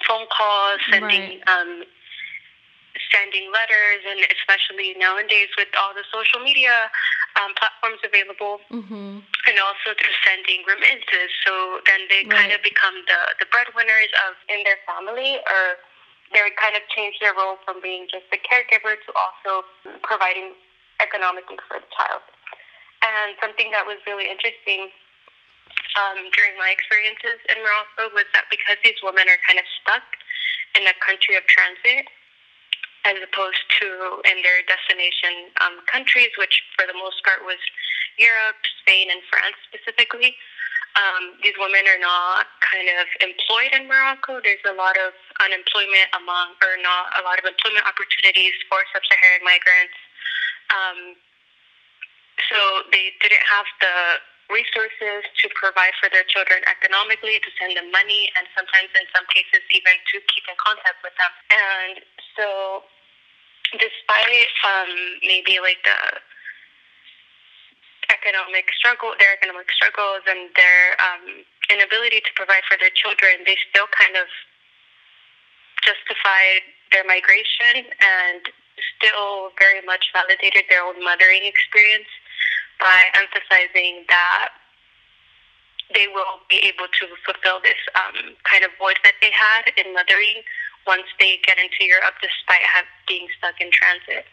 phone 0.06 0.26
calls, 0.32 0.80
sending 0.90 1.40
right. 1.40 1.48
um, 1.48 1.84
sending 3.10 3.50
letters, 3.50 4.00
and 4.06 4.22
especially 4.32 4.94
nowadays 4.96 5.50
with 5.58 5.68
all 5.76 5.92
the 5.92 6.06
social 6.14 6.40
media 6.40 6.90
um, 7.40 7.50
platforms 7.58 7.98
available, 8.06 8.62
mm-hmm. 8.70 9.18
and 9.20 9.56
also 9.58 9.88
through 9.98 10.16
sending 10.22 10.62
remittances. 10.64 11.30
So 11.42 11.82
then 11.84 12.06
they 12.08 12.22
right. 12.26 12.30
kind 12.30 12.50
of 12.54 12.62
become 12.62 12.94
the 13.06 13.20
the 13.42 13.46
breadwinners 13.50 14.12
of 14.24 14.38
in 14.48 14.62
their 14.62 14.78
family 14.86 15.42
or 15.42 15.78
they 16.34 16.42
kind 16.58 16.74
of 16.74 16.82
change 16.90 17.16
their 17.22 17.32
role 17.32 17.56
from 17.62 17.78
being 17.78 18.10
just 18.10 18.26
a 18.34 18.38
caregiver 18.42 18.98
to 18.98 19.10
also 19.14 19.64
providing 20.02 20.58
economically 20.98 21.56
for 21.70 21.78
the 21.78 21.90
child. 21.94 22.22
And 23.00 23.38
something 23.38 23.70
that 23.70 23.86
was 23.86 24.02
really 24.04 24.26
interesting 24.26 24.90
um, 25.94 26.26
during 26.34 26.58
my 26.58 26.74
experiences 26.74 27.38
in 27.46 27.62
Morocco 27.62 28.10
was 28.14 28.26
that 28.34 28.50
because 28.50 28.76
these 28.82 28.98
women 29.06 29.30
are 29.30 29.38
kind 29.46 29.62
of 29.62 29.66
stuck 29.80 30.04
in 30.74 30.82
a 30.90 30.94
country 30.98 31.38
of 31.38 31.46
transit, 31.46 32.10
as 33.06 33.20
opposed 33.22 33.62
to 33.78 34.18
in 34.26 34.42
their 34.42 34.64
destination 34.66 35.54
um, 35.62 35.84
countries, 35.86 36.32
which 36.40 36.64
for 36.74 36.88
the 36.88 36.96
most 36.96 37.22
part 37.22 37.46
was 37.46 37.60
Europe, 38.18 38.58
Spain, 38.82 39.12
and 39.12 39.22
France 39.30 39.58
specifically. 39.68 40.34
Um, 40.94 41.34
these 41.42 41.58
women 41.58 41.82
are 41.90 41.98
not 41.98 42.46
kind 42.62 42.86
of 42.86 43.06
employed 43.18 43.74
in 43.74 43.90
Morocco. 43.90 44.38
There's 44.38 44.62
a 44.62 44.76
lot 44.78 44.94
of 44.94 45.10
unemployment 45.42 46.06
among, 46.14 46.54
or 46.62 46.78
not 46.78 47.10
a 47.18 47.22
lot 47.26 47.42
of 47.42 47.44
employment 47.44 47.82
opportunities 47.82 48.54
for 48.70 48.78
sub-Saharan 48.94 49.42
migrants. 49.42 49.98
Um, 50.70 50.98
so 52.50 52.58
they 52.94 53.10
didn't 53.18 53.42
have 53.50 53.66
the 53.82 54.22
resources 54.52 55.24
to 55.42 55.46
provide 55.56 55.94
for 55.98 56.12
their 56.12 56.26
children 56.28 56.62
economically, 56.68 57.42
to 57.42 57.50
send 57.58 57.74
them 57.74 57.90
money, 57.90 58.30
and 58.38 58.46
sometimes 58.54 58.92
in 58.94 59.06
some 59.10 59.26
cases 59.34 59.64
even 59.74 59.94
to 60.14 60.22
keep 60.30 60.44
in 60.46 60.56
contact 60.60 61.00
with 61.02 61.16
them. 61.16 61.32
And 61.50 61.94
so 62.36 62.84
despite 63.78 64.52
um, 64.62 64.92
maybe 65.24 65.58
like 65.58 65.80
the 65.82 65.98
economic 68.24 68.72
struggle, 68.72 69.12
their 69.20 69.36
economic 69.36 69.68
struggles, 69.68 70.24
and 70.24 70.48
their 70.56 70.96
um, 70.96 71.44
inability 71.68 72.24
to 72.24 72.32
provide 72.32 72.64
for 72.64 72.80
their 72.80 72.92
children, 72.96 73.44
they 73.44 73.56
still 73.68 73.86
kind 73.92 74.16
of 74.16 74.24
justified 75.84 76.64
their 76.96 77.04
migration 77.04 77.84
and 77.84 78.48
still 78.96 79.52
very 79.60 79.84
much 79.84 80.08
validated 80.16 80.64
their 80.72 80.80
own 80.80 80.96
mothering 81.04 81.44
experience 81.44 82.08
by 82.80 83.04
emphasizing 83.14 84.08
that 84.08 84.56
they 85.92 86.08
will 86.08 86.40
be 86.48 86.58
able 86.64 86.88
to 86.88 87.04
fulfill 87.22 87.60
this 87.60 87.78
um, 87.94 88.34
kind 88.48 88.64
of 88.64 88.72
void 88.80 88.96
that 89.04 89.14
they 89.20 89.30
had 89.30 89.68
in 89.76 89.92
mothering 89.92 90.42
once 90.86 91.06
they 91.20 91.38
get 91.44 91.58
into 91.60 91.84
Europe, 91.84 92.16
despite 92.20 92.64
have, 92.64 92.88
being 93.06 93.28
stuck 93.38 93.60
in 93.60 93.70
transit. 93.70 94.24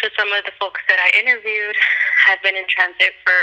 So 0.00 0.08
some 0.16 0.32
of 0.32 0.44
the 0.48 0.56
folks 0.56 0.80
that 0.88 0.96
I 0.96 1.12
interviewed 1.12 1.76
had 2.24 2.40
been 2.42 2.56
in 2.56 2.64
transit 2.68 3.12
for 3.24 3.36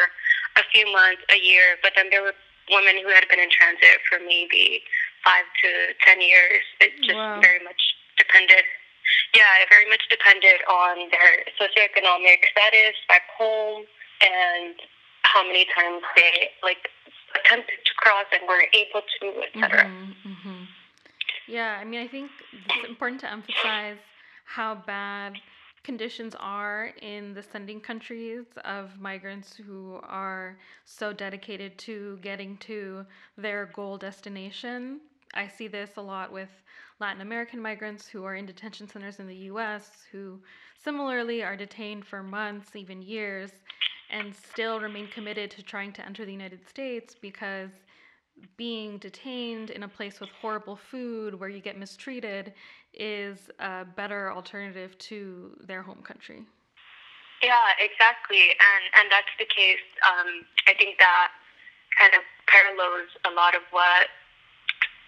a 0.57 0.65
few 0.73 0.89
months, 0.91 1.21
a 1.29 1.37
year, 1.37 1.77
but 1.85 1.93
then 1.95 2.09
there 2.09 2.25
were 2.25 2.33
women 2.73 2.97
who 2.97 3.13
had 3.13 3.29
been 3.29 3.39
in 3.39 3.53
transit 3.53 4.01
for 4.09 4.17
maybe 4.19 4.81
five 5.23 5.45
to 5.63 5.93
ten 6.01 6.17
years. 6.21 6.65
It 6.81 6.97
just 7.05 7.17
wow. 7.17 7.39
very 7.41 7.61
much 7.63 7.79
depended. 8.17 8.65
Yeah, 9.37 9.61
it 9.61 9.69
very 9.69 9.87
much 9.89 10.01
depended 10.09 10.65
on 10.65 11.13
their 11.13 11.45
socioeconomic 11.61 12.41
status 12.51 12.97
back 13.07 13.29
home 13.37 13.85
and 14.21 14.75
how 15.23 15.45
many 15.45 15.65
times 15.75 16.01
they 16.15 16.49
like 16.63 16.89
attempted 17.37 17.79
to 17.85 17.93
cross 17.97 18.25
and 18.33 18.47
were 18.47 18.65
able 18.73 19.05
to, 19.05 19.25
etc. 19.45 19.85
Mm-hmm, 19.85 20.29
mm-hmm. 20.29 20.63
Yeah, 21.47 21.77
I 21.79 21.85
mean, 21.85 22.01
I 22.01 22.07
think 22.07 22.31
it's 22.51 22.89
important 22.89 23.21
to 23.21 23.31
emphasize 23.31 23.97
how 24.45 24.75
bad 24.75 25.33
conditions 25.87 26.35
are 26.37 26.91
in 27.01 27.33
the 27.33 27.41
sending 27.41 27.79
countries 27.79 28.43
of 28.65 28.99
migrants 28.99 29.55
who 29.55 29.97
are 30.03 30.57
so 30.83 31.13
dedicated 31.13 31.77
to 31.77 32.17
getting 32.21 32.57
to 32.57 33.05
their 33.37 33.67
goal 33.67 33.97
destination. 33.97 34.99
I 35.33 35.47
see 35.47 35.69
this 35.69 35.91
a 35.95 36.01
lot 36.01 36.29
with 36.29 36.49
Latin 36.99 37.21
American 37.21 37.61
migrants 37.61 38.05
who 38.05 38.25
are 38.25 38.35
in 38.35 38.45
detention 38.45 38.89
centers 38.89 39.19
in 39.19 39.27
the 39.27 39.47
US 39.51 40.03
who 40.11 40.41
similarly 40.83 41.41
are 41.41 41.55
detained 41.55 42.03
for 42.05 42.21
months, 42.21 42.75
even 42.75 43.01
years, 43.01 43.51
and 44.09 44.35
still 44.35 44.81
remain 44.81 45.07
committed 45.07 45.51
to 45.51 45.63
trying 45.63 45.93
to 45.93 46.05
enter 46.05 46.25
the 46.25 46.33
United 46.33 46.67
States 46.67 47.15
because 47.21 47.71
being 48.57 48.97
detained 48.97 49.69
in 49.69 49.83
a 49.83 49.87
place 49.87 50.19
with 50.19 50.29
horrible 50.41 50.75
food 50.75 51.33
where 51.33 51.49
you 51.49 51.61
get 51.61 51.79
mistreated 51.79 52.53
is 52.99 53.49
a 53.59 53.85
better 53.85 54.31
alternative 54.31 54.97
to 55.09 55.55
their 55.65 55.81
home 55.81 56.01
country. 56.01 56.45
Yeah, 57.41 57.69
exactly, 57.77 58.57
and 58.57 58.83
and 58.97 59.05
that's 59.13 59.29
the 59.37 59.45
case. 59.45 59.85
Um, 60.01 60.41
I 60.65 60.73
think 60.73 60.97
that 60.97 61.29
kind 61.99 62.13
of 62.17 62.25
parallels 62.49 63.13
a 63.25 63.31
lot 63.33 63.53
of 63.53 63.61
what 63.69 64.09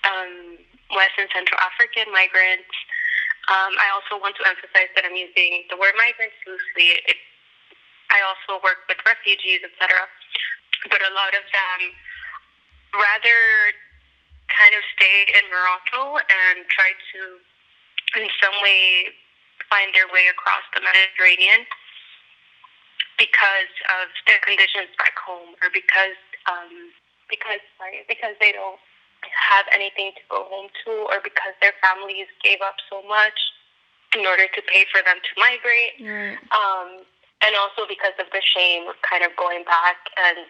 um, 0.06 0.62
West 0.94 1.18
and 1.18 1.30
Central 1.34 1.58
African 1.58 2.10
migrants. 2.14 2.70
Um, 3.50 3.74
I 3.82 3.90
also 3.98 4.22
want 4.22 4.38
to 4.38 4.46
emphasize 4.46 4.94
that 4.94 5.10
I'm 5.10 5.18
using 5.18 5.66
the 5.74 5.78
word 5.78 5.98
migrants 5.98 6.38
loosely. 6.46 7.02
It, 7.02 7.18
I 8.14 8.22
also 8.22 8.62
work 8.62 8.86
with 8.86 9.02
refugees, 9.06 9.66
etc. 9.66 10.06
But 10.90 11.02
a 11.02 11.12
lot 11.18 11.34
of 11.34 11.46
them 11.50 11.80
rather 12.94 13.40
kind 14.50 14.74
of 14.74 14.82
stay 14.98 15.30
in 15.34 15.46
Morocco 15.50 16.18
and 16.18 16.66
try 16.74 16.94
to, 17.14 17.20
in 18.18 18.28
some 18.42 18.56
way, 18.64 19.14
find 19.70 19.94
their 19.94 20.10
way 20.10 20.26
across 20.32 20.66
the 20.74 20.82
Mediterranean 20.82 21.70
because 23.22 23.72
of 24.00 24.10
their 24.26 24.40
conditions 24.42 24.90
back 24.98 25.14
home, 25.20 25.54
or 25.62 25.70
because 25.70 26.18
um, 26.48 26.90
because 27.30 27.62
sorry, 27.78 28.02
because 28.08 28.34
they 28.40 28.56
don't 28.56 28.80
have 29.28 29.68
anything 29.76 30.16
to 30.16 30.24
go 30.32 30.48
home 30.48 30.72
to, 30.86 30.92
or 31.12 31.20
because 31.22 31.54
their 31.60 31.76
families 31.84 32.32
gave 32.42 32.64
up 32.64 32.80
so 32.88 33.04
much 33.06 33.36
in 34.16 34.26
order 34.26 34.48
to 34.50 34.62
pay 34.66 34.88
for 34.90 35.04
them 35.06 35.22
to 35.22 35.32
migrate, 35.38 36.02
right. 36.02 36.40
um, 36.50 37.06
and 37.46 37.54
also 37.54 37.86
because 37.86 38.16
of 38.18 38.26
the 38.34 38.42
shame 38.42 38.90
of 38.90 38.98
kind 39.06 39.22
of 39.22 39.36
going 39.38 39.62
back 39.68 40.10
and 40.18 40.50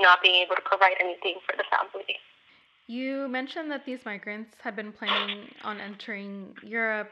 not 0.00 0.22
being 0.22 0.40
able 0.40 0.56
to 0.56 0.64
provide 0.64 0.96
anything 0.98 1.36
for 1.44 1.52
the 1.58 1.66
family. 1.68 2.16
You 2.86 3.28
mentioned 3.28 3.70
that 3.70 3.86
these 3.86 4.04
migrants 4.04 4.56
had 4.60 4.76
been 4.76 4.92
planning 4.92 5.48
on 5.62 5.80
entering 5.80 6.54
Europe 6.62 7.10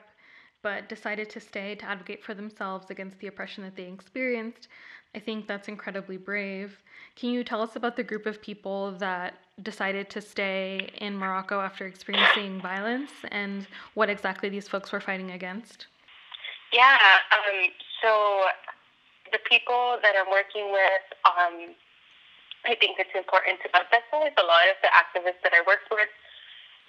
but 0.63 0.89
decided 0.89 1.29
to 1.29 1.41
stay 1.41 1.75
to 1.75 1.85
advocate 1.85 2.25
for 2.25 2.35
themselves 2.35 2.91
against 2.91 3.19
the 3.19 3.27
oppression 3.27 3.65
that 3.65 3.77
they 3.77 3.85
experienced. 3.85 4.69
I 5.15 5.19
think 5.19 5.47
that's 5.47 5.69
incredibly 5.69 6.17
brave. 6.17 6.83
Can 7.17 7.31
you 7.31 7.45
tell 7.45 7.61
us 7.61 7.77
about 7.77 7.97
the 7.97 8.03
group 8.03 8.25
of 8.27 8.41
people 8.41 8.93
that 8.93 9.35
decided 9.63 10.09
to 10.11 10.21
stay 10.21 10.91
in 10.99 11.17
Morocco 11.17 11.61
after 11.61 11.87
experiencing 11.87 12.61
violence 12.61 13.11
and 13.31 13.67
what 13.95 14.09
exactly 14.09 14.49
these 14.49 14.69
folks 14.69 14.91
were 14.93 15.01
fighting 15.01 15.33
against? 15.33 15.89
Yeah, 16.73 16.97
um, 17.33 17.69
so 18.03 18.45
the 19.33 19.39
people 19.51 19.99
that 20.01 20.15
I'm 20.17 20.31
working 20.31 20.73
with 20.73 21.03
um, 21.27 21.75
I 22.65 22.79
think 22.79 22.99
it's 22.99 23.15
important 23.15 23.59
to 23.67 23.69
emphasize 23.75 24.35
a 24.39 24.47
lot 24.47 24.67
of 24.71 24.79
the 24.83 24.91
activists 24.95 25.43
that 25.43 25.51
I 25.51 25.67
work 25.67 25.83
with 25.91 26.11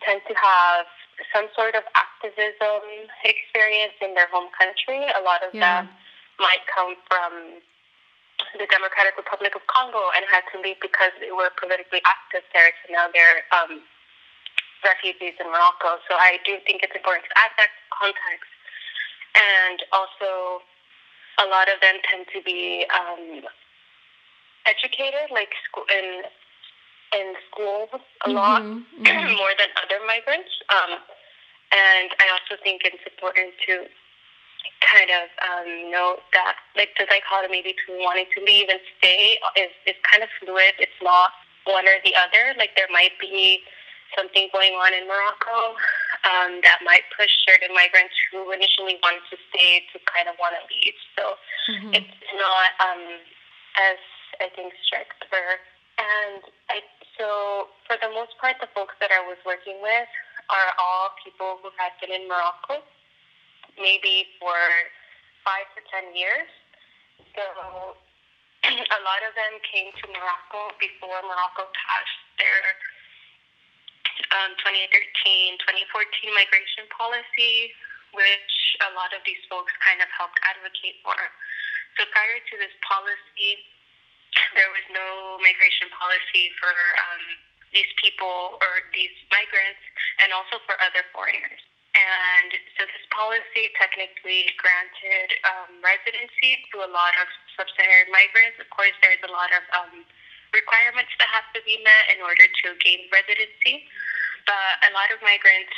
tend 0.05 0.21
to 0.29 0.35
have 0.37 0.85
some 1.33 1.49
sort 1.57 1.73
of 1.73 1.81
activism 1.97 3.09
experience 3.25 3.97
in 4.01 4.13
their 4.13 4.29
home 4.29 4.53
country. 4.53 5.01
A 5.17 5.21
lot 5.25 5.41
of 5.41 5.53
yeah. 5.53 5.85
them 5.85 5.89
might 6.37 6.61
come 6.69 6.93
from 7.09 7.61
the 8.57 8.69
Democratic 8.69 9.17
Republic 9.17 9.57
of 9.57 9.65
Congo 9.65 10.13
and 10.13 10.25
had 10.29 10.45
to 10.53 10.61
leave 10.61 10.77
because 10.81 11.13
they 11.17 11.33
were 11.33 11.49
politically 11.57 12.01
active 12.05 12.45
there. 12.53 12.69
So 12.85 12.93
now 12.93 13.09
they're 13.09 13.45
um, 13.49 13.81
refugees 14.85 15.33
in 15.39 15.47
Morocco. 15.49 15.97
So 16.05 16.13
I 16.17 16.37
do 16.45 16.61
think 16.65 16.85
it's 16.85 16.93
important 16.93 17.25
to 17.29 17.33
add 17.39 17.53
that 17.57 17.73
context. 17.89 18.49
And 19.33 19.81
also, 19.89 20.61
a 21.41 21.49
lot 21.49 21.65
of 21.65 21.81
them 21.81 21.97
tend 22.05 22.29
to 22.29 22.39
be 22.45 22.85
um, 22.93 23.41
educated, 24.65 25.31
like 25.31 25.51
school 25.69 25.85
in 25.91 26.23
in 27.13 27.37
schools 27.51 27.89
a 27.93 27.99
mm-hmm, 27.99 28.33
lot 28.33 28.61
mm-hmm. 28.63 29.37
more 29.37 29.53
than 29.57 29.69
other 29.77 30.01
migrants. 30.05 30.49
Um, 30.73 30.97
and 31.73 32.09
I 32.17 32.27
also 32.33 32.61
think 32.61 32.81
it's 32.85 33.01
important 33.05 33.53
to 33.69 33.85
kind 34.81 35.09
of 35.09 35.25
um, 35.41 35.69
note 35.89 36.21
that 36.33 36.57
like 36.75 36.93
the 36.97 37.05
dichotomy 37.05 37.61
between 37.61 38.01
wanting 38.03 38.29
to 38.35 38.39
leave 38.43 38.69
and 38.69 38.79
stay 38.99 39.37
is, 39.57 39.71
is 39.87 39.97
kind 40.05 40.21
of 40.21 40.29
fluid. 40.41 40.77
It's 40.77 40.99
not 41.01 41.31
one 41.65 41.87
or 41.87 41.97
the 42.03 42.13
other. 42.17 42.53
Like 42.57 42.75
there 42.75 42.89
might 42.91 43.17
be 43.19 43.61
something 44.13 44.49
going 44.53 44.77
on 44.77 44.93
in 44.93 45.09
Morocco 45.09 45.73
um, 46.29 46.61
that 46.61 46.85
might 46.85 47.01
push 47.17 47.31
certain 47.49 47.73
migrants 47.73 48.13
who 48.29 48.45
initially 48.53 49.01
wanted 49.01 49.25
to 49.33 49.37
stay 49.49 49.81
to 49.93 49.97
kind 50.05 50.29
of 50.29 50.37
want 50.37 50.53
to 50.53 50.63
leave. 50.69 50.97
So 51.17 51.23
mm-hmm. 51.73 51.97
it's 51.97 52.21
not 52.37 52.69
um, 52.77 53.01
as 53.81 53.97
I 54.41 54.49
think, 54.53 54.73
strict 54.85 55.17
for. 55.29 55.45
And 55.99 56.41
I, 56.69 56.81
so, 57.17 57.69
for 57.85 57.97
the 58.01 58.09
most 58.09 58.33
part, 58.41 58.57
the 58.57 58.71
folks 58.73 58.97
that 58.97 59.13
I 59.13 59.21
was 59.21 59.37
working 59.45 59.77
with 59.81 60.09
are 60.49 60.69
all 60.81 61.13
people 61.21 61.61
who 61.61 61.69
had 61.77 61.93
been 62.01 62.09
in 62.09 62.25
Morocco, 62.25 62.81
maybe 63.77 64.33
for 64.41 64.57
five 65.45 65.69
to 65.77 65.81
ten 65.93 66.13
years. 66.17 66.49
So, 67.37 67.45
a 68.69 69.01
lot 69.05 69.21
of 69.27 69.37
them 69.37 69.61
came 69.61 69.93
to 70.01 70.05
Morocco 70.09 70.73
before 70.81 71.21
Morocco 71.21 71.69
passed 71.75 72.23
their 72.41 72.63
um, 74.39 74.53
2013 74.61 75.59
2014 75.61 76.33
migration 76.33 76.85
policy, 76.89 77.73
which 78.13 78.53
a 78.81 78.89
lot 78.97 79.13
of 79.13 79.21
these 79.25 79.41
folks 79.49 79.73
kind 79.81 80.01
of 80.01 80.09
helped 80.13 80.37
advocate 80.47 80.97
for. 81.05 81.17
So 81.97 82.09
prior 82.09 82.39
to 82.41 82.53
this 82.57 82.73
policy, 82.81 83.61
there 84.57 84.69
was 84.73 84.85
no 84.91 85.37
migration 85.41 85.89
policy 85.93 86.49
for 86.59 86.73
um, 86.73 87.23
these 87.73 87.89
people 87.97 88.61
or 88.61 88.73
these 88.93 89.13
migrants 89.33 89.81
and 90.21 90.29
also 90.33 90.61
for 90.65 90.77
other 90.81 91.01
foreigners. 91.11 91.61
And 91.93 92.49
so 92.73 92.89
this 92.89 93.05
policy 93.13 93.69
technically 93.77 94.49
granted 94.57 95.29
um, 95.45 95.77
residency 95.85 96.57
to 96.73 96.81
a 96.81 96.89
lot 96.89 97.13
of 97.21 97.29
sub-Saharan 97.53 98.09
migrants. 98.09 98.57
Of 98.57 98.69
course, 98.73 98.97
there's 99.05 99.21
a 99.21 99.29
lot 99.29 99.53
of 99.53 99.61
um, 99.77 100.01
requirements 100.57 101.13
that 101.21 101.29
have 101.29 101.45
to 101.53 101.61
be 101.61 101.77
met 101.85 102.17
in 102.17 102.19
order 102.25 102.49
to 102.49 102.67
gain 102.81 103.05
residency. 103.13 103.85
But 104.49 104.89
a 104.89 104.91
lot 104.97 105.13
of 105.13 105.21
migrants 105.21 105.73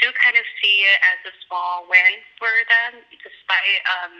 do 0.00 0.08
kind 0.16 0.40
of 0.40 0.46
see 0.56 0.88
it 0.88 0.98
as 1.04 1.20
a 1.28 1.34
small 1.44 1.84
win 1.84 2.24
for 2.40 2.50
them, 2.72 3.04
despite 3.20 3.80
um, 4.00 4.14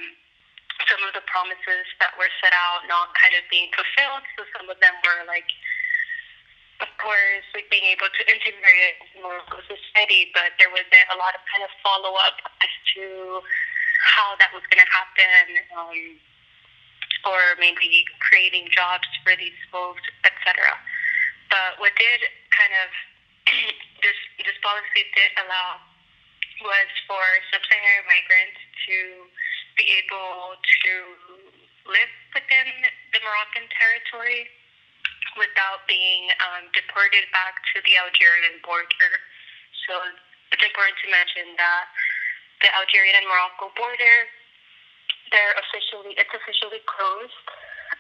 some 0.87 1.03
of 1.03 1.13
the 1.17 1.25
promises 1.27 1.87
that 1.99 2.15
were 2.15 2.31
set 2.39 2.55
out 2.55 2.87
not 2.87 3.11
kind 3.19 3.35
of 3.35 3.43
being 3.51 3.67
fulfilled. 3.75 4.23
So 4.39 4.47
some 4.55 4.71
of 4.71 4.79
them 4.79 4.95
were 5.03 5.27
like, 5.27 5.49
of 6.79 6.91
course, 7.03 7.47
like 7.59 7.67
being 7.75 7.91
able 7.91 8.07
to 8.07 8.23
integrate 8.31 9.03
into 9.03 9.27
Morocco 9.27 9.59
society, 9.67 10.31
but 10.31 10.55
there 10.63 10.71
wasn't 10.71 10.95
a 11.11 11.19
lot 11.19 11.35
of 11.35 11.43
kind 11.51 11.67
of 11.67 11.71
follow 11.83 12.15
up 12.15 12.39
as 12.63 12.73
to 12.95 13.43
how 14.15 14.39
that 14.39 14.55
was 14.55 14.63
going 14.71 14.79
to 14.79 14.91
happen, 14.95 15.47
um, 15.75 15.99
or 17.27 17.59
maybe 17.59 18.07
creating 18.23 18.71
jobs 18.71 19.11
for 19.27 19.35
these 19.35 19.59
folks, 19.75 20.07
etc. 20.23 20.71
But 21.51 21.83
what 21.83 21.99
did 21.99 22.23
kind 22.55 22.75
of 22.79 22.89
this 24.07 24.19
this 24.47 24.59
policy 24.63 25.03
did 25.19 25.35
allow 25.43 25.83
was 26.63 26.91
for 27.07 27.23
sub-Saharan 27.55 28.07
migrants 28.07 28.59
to 28.87 28.97
be 29.79 29.87
able 30.03 30.59
to 30.59 30.93
live 31.89 32.13
within 32.35 32.69
the 33.15 33.21
Moroccan 33.25 33.65
territory 33.73 34.51
without 35.39 35.87
being 35.87 36.29
um, 36.43 36.67
deported 36.75 37.25
back 37.31 37.63
to 37.73 37.81
the 37.87 37.95
Algerian 37.97 38.59
border. 38.67 39.11
So 39.87 39.95
it's 40.51 40.65
important 40.65 40.99
to 41.01 41.09
mention 41.09 41.55
that 41.57 41.87
the 42.61 42.69
Algerian 42.75 43.15
and 43.23 43.27
Morocco 43.31 43.71
border, 43.79 44.17
they're 45.31 45.57
officially 45.63 46.19
it's 46.19 46.33
officially 46.33 46.83
closed, 46.91 47.47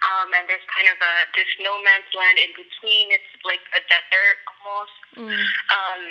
um, 0.02 0.34
and 0.34 0.50
there's 0.50 0.64
kind 0.72 0.90
of 0.90 0.98
a 0.98 1.14
this 1.36 1.48
no 1.62 1.78
man's 1.84 2.10
land 2.16 2.42
in 2.42 2.50
between. 2.58 3.14
It's 3.14 3.32
like 3.46 3.62
a 3.76 3.80
desert 3.86 4.38
almost. 4.50 4.98
Mm. 5.14 5.38
Um, 5.70 6.02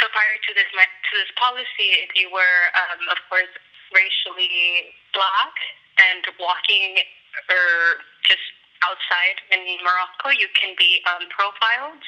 so 0.00 0.08
prior 0.08 0.36
to 0.40 0.50
this 0.56 0.70
to 0.72 1.12
this 1.20 1.32
policy, 1.36 2.00
if 2.00 2.16
you 2.16 2.32
were, 2.32 2.58
um, 2.72 3.12
of 3.12 3.20
course, 3.28 3.52
racially 3.94 4.92
black 5.14 5.54
and 6.00 6.24
walking 6.40 7.00
or 7.48 8.00
just 8.26 8.44
outside 8.82 9.38
in 9.52 9.62
Morocco, 9.84 10.34
you 10.34 10.48
can 10.58 10.74
be 10.76 11.00
um, 11.06 11.28
profiled 11.30 12.02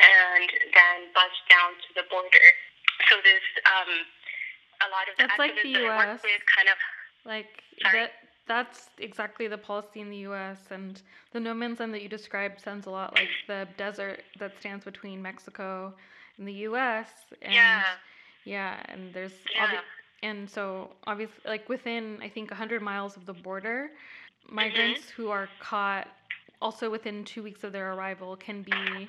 and 0.00 0.48
then 0.74 0.98
bussed 1.14 1.44
down 1.48 1.76
to 1.76 1.90
the 1.94 2.04
border. 2.10 2.48
So 3.08 3.16
there's 3.22 3.50
um, 3.64 3.92
a 4.84 4.88
lot 4.90 5.06
of 5.08 5.14
that's 5.16 5.38
like 5.38 5.54
the 5.62 5.68
U.S. 5.86 6.20
With, 6.22 6.42
kind 6.48 6.68
of 6.68 6.78
like 7.24 7.62
that. 7.92 8.12
That's 8.48 8.90
exactly 8.98 9.46
the 9.46 9.58
policy 9.58 10.00
in 10.00 10.10
the 10.10 10.26
U.S. 10.28 10.58
and 10.70 11.00
the 11.32 11.38
no 11.38 11.54
man's 11.54 11.78
land 11.78 11.94
that 11.94 12.02
you 12.02 12.08
described 12.08 12.60
sounds 12.60 12.86
a 12.86 12.90
lot 12.90 13.14
like 13.14 13.28
the 13.46 13.68
desert 13.76 14.24
that 14.40 14.58
stands 14.58 14.84
between 14.84 15.22
Mexico 15.22 15.94
and 16.36 16.48
the 16.48 16.52
U.S. 16.66 17.08
And 17.42 17.54
yeah. 17.54 17.82
Yeah, 18.44 18.82
and 18.86 19.12
there's 19.12 19.34
yeah. 19.54 19.80
And 20.22 20.48
so 20.48 20.90
obviously 21.06 21.40
like 21.46 21.68
within 21.68 22.18
i 22.20 22.28
think 22.28 22.50
100 22.50 22.82
miles 22.82 23.16
of 23.16 23.24
the 23.24 23.32
border 23.32 23.90
migrants 24.48 25.00
mm-hmm. 25.00 25.22
who 25.22 25.30
are 25.30 25.48
caught 25.60 26.08
also 26.60 26.90
within 26.90 27.24
two 27.24 27.42
weeks 27.42 27.64
of 27.64 27.72
their 27.72 27.92
arrival 27.94 28.36
can 28.36 28.62
be 28.62 29.08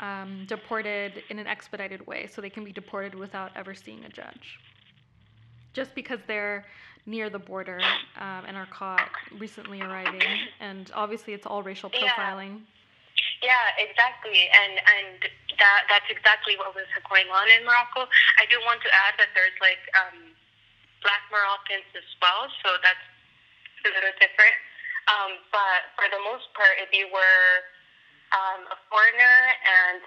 um, 0.00 0.44
deported 0.46 1.22
in 1.30 1.38
an 1.38 1.46
expedited 1.46 2.06
way. 2.06 2.26
So 2.26 2.40
they 2.40 2.50
can 2.50 2.64
be 2.64 2.72
deported 2.72 3.14
without 3.14 3.52
ever 3.56 3.74
seeing 3.74 4.04
a 4.04 4.08
judge. 4.08 4.58
Just 5.72 5.94
because 5.94 6.20
they're 6.26 6.64
near 7.06 7.28
the 7.28 7.38
border 7.38 7.80
um, 8.18 8.44
and 8.46 8.56
are 8.56 8.66
caught 8.66 9.08
recently 9.38 9.80
arriving. 9.80 10.22
And 10.60 10.90
obviously 10.94 11.34
it's 11.34 11.46
all 11.46 11.62
racial 11.62 11.90
profiling. 11.90 12.00
yeah, 12.02 12.83
yeah 13.44 13.76
exactly 13.76 14.48
and 14.48 14.80
and 14.80 15.28
that 15.58 15.86
that's 15.90 16.08
exactly 16.10 16.58
what 16.58 16.74
was 16.74 16.86
going 17.06 17.28
on 17.30 17.46
in 17.50 17.62
Morocco. 17.66 18.06
I 18.38 18.44
do 18.50 18.58
want 18.66 18.82
to 18.82 18.90
add 18.90 19.14
that 19.22 19.30
there's 19.34 19.54
like 19.62 19.82
um, 19.94 20.34
black 21.02 21.22
Moroccans 21.30 21.86
as 21.94 22.06
well, 22.18 22.50
so 22.62 22.80
that's 22.82 23.04
a 23.86 23.90
little 23.92 24.14
different. 24.18 24.56
Um, 25.04 25.30
but 25.52 25.92
for 26.00 26.08
the 26.08 26.20
most 26.24 26.48
part, 26.56 26.80
if 26.80 26.88
you 26.90 27.06
were 27.12 27.48
um, 28.32 28.66
a 28.72 28.78
foreigner 28.88 29.36
and 29.62 30.00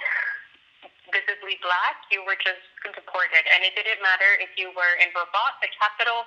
visibly 1.14 1.62
black, 1.62 2.04
you 2.10 2.26
were 2.26 2.38
just 2.42 2.66
deported, 2.84 3.46
and 3.54 3.64
it 3.64 3.78
didn't 3.78 4.02
matter 4.02 4.42
if 4.42 4.52
you 4.58 4.74
were 4.74 4.94
in 5.00 5.14
Rabat, 5.14 5.62
the 5.64 5.70
capital, 5.78 6.26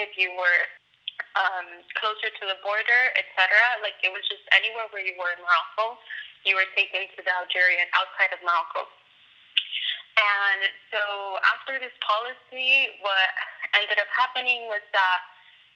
if 0.00 0.16
you 0.16 0.32
were 0.34 0.62
um, 1.36 1.84
closer 2.00 2.32
to 2.32 2.44
the 2.48 2.58
border, 2.64 3.02
etc. 3.14 3.52
Like 3.84 4.00
it 4.00 4.10
was 4.10 4.24
just 4.26 4.42
anywhere 4.56 4.88
where 4.90 5.04
you 5.04 5.14
were 5.20 5.30
in 5.36 5.40
Morocco 5.44 6.00
you 6.46 6.54
were 6.54 6.70
taken 6.78 7.10
to 7.18 7.20
the 7.20 7.32
Algerian 7.42 7.90
outside 7.92 8.30
of 8.30 8.40
Morocco. 8.46 8.86
And 10.16 10.72
so 10.88 11.02
after 11.58 11.76
this 11.76 11.92
policy, 12.00 12.96
what 13.04 13.28
ended 13.76 14.00
up 14.00 14.08
happening 14.14 14.64
was 14.72 14.80
that 14.96 15.20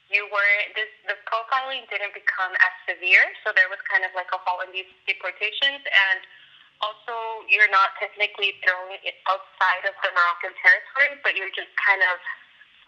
you 0.08 0.24
were 0.32 0.54
this 0.74 0.88
the 1.04 1.14
profiling 1.28 1.84
didn't 1.92 2.16
become 2.16 2.56
as 2.56 2.74
severe, 2.88 3.22
so 3.44 3.52
there 3.52 3.68
was 3.68 3.78
kind 3.84 4.02
of 4.02 4.10
like 4.16 4.32
a 4.32 4.40
halt 4.40 4.64
in 4.64 4.72
these 4.72 4.88
deportations, 5.04 5.84
and 5.84 6.24
also 6.80 7.44
you're 7.52 7.70
not 7.70 7.94
technically 8.00 8.56
thrown 8.64 8.96
outside 9.28 9.84
of 9.84 9.94
the 10.00 10.10
Moroccan 10.16 10.56
territory, 10.58 11.20
but 11.20 11.36
you're 11.36 11.52
just 11.52 11.70
kind 11.78 12.00
of 12.00 12.16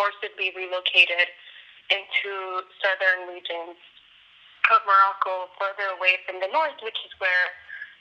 forcibly 0.00 0.50
relocated 0.56 1.28
into 1.92 2.64
southern 2.80 3.28
regions 3.28 3.76
of 4.72 4.80
Morocco, 4.88 5.52
further 5.60 5.94
away 5.94 6.16
from 6.24 6.40
the 6.40 6.48
north, 6.48 6.78
which 6.80 6.96
is 7.04 7.12
where 7.20 7.52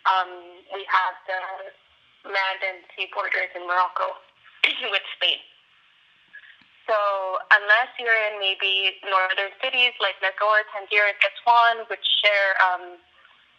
um, 0.10 0.62
we 0.74 0.86
have 0.90 1.16
the 1.26 1.42
land 2.30 2.60
and 2.62 2.86
sea 2.94 3.10
borders 3.14 3.50
in 3.54 3.66
Morocco 3.66 4.18
with 4.94 5.06
Spain. 5.18 5.42
So 6.90 6.98
unless 7.54 7.94
you're 8.02 8.22
in 8.34 8.42
maybe 8.42 9.00
northern 9.06 9.54
cities 9.62 9.94
like 10.02 10.18
Nador, 10.20 10.66
Tangier, 10.74 11.08
and 11.08 11.18
Aswan, 11.24 11.76
which 11.88 12.04
share 12.20 12.52
um, 12.60 12.84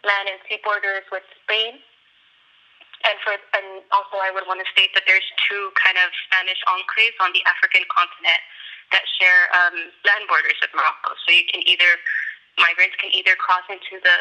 land 0.03 0.27
and 0.29 0.43
sea 0.51 0.59
borders 0.61 1.07
with 1.09 1.25
Spain, 1.47 1.79
and 3.07 3.17
for 3.23 3.35
and 3.35 3.83
also 3.91 4.19
I 4.21 4.31
would 4.35 4.47
want 4.47 4.63
to 4.63 4.69
state 4.71 4.95
that 4.95 5.07
there's 5.07 5.27
two 5.49 5.71
kind 5.79 5.99
of 5.99 6.11
Spanish 6.29 6.61
enclaves 6.67 7.19
on 7.23 7.35
the 7.35 7.43
African 7.47 7.83
continent 7.91 8.43
that 8.91 9.07
share 9.19 9.49
um, 9.55 9.91
land 10.05 10.27
borders 10.29 10.59
with 10.61 10.71
Morocco. 10.75 11.17
So 11.25 11.33
you 11.33 11.47
can 11.49 11.63
either 11.67 11.99
migrants 12.61 12.99
can 13.01 13.11
either 13.17 13.35
cross 13.39 13.65
into 13.71 13.97
the 14.03 14.19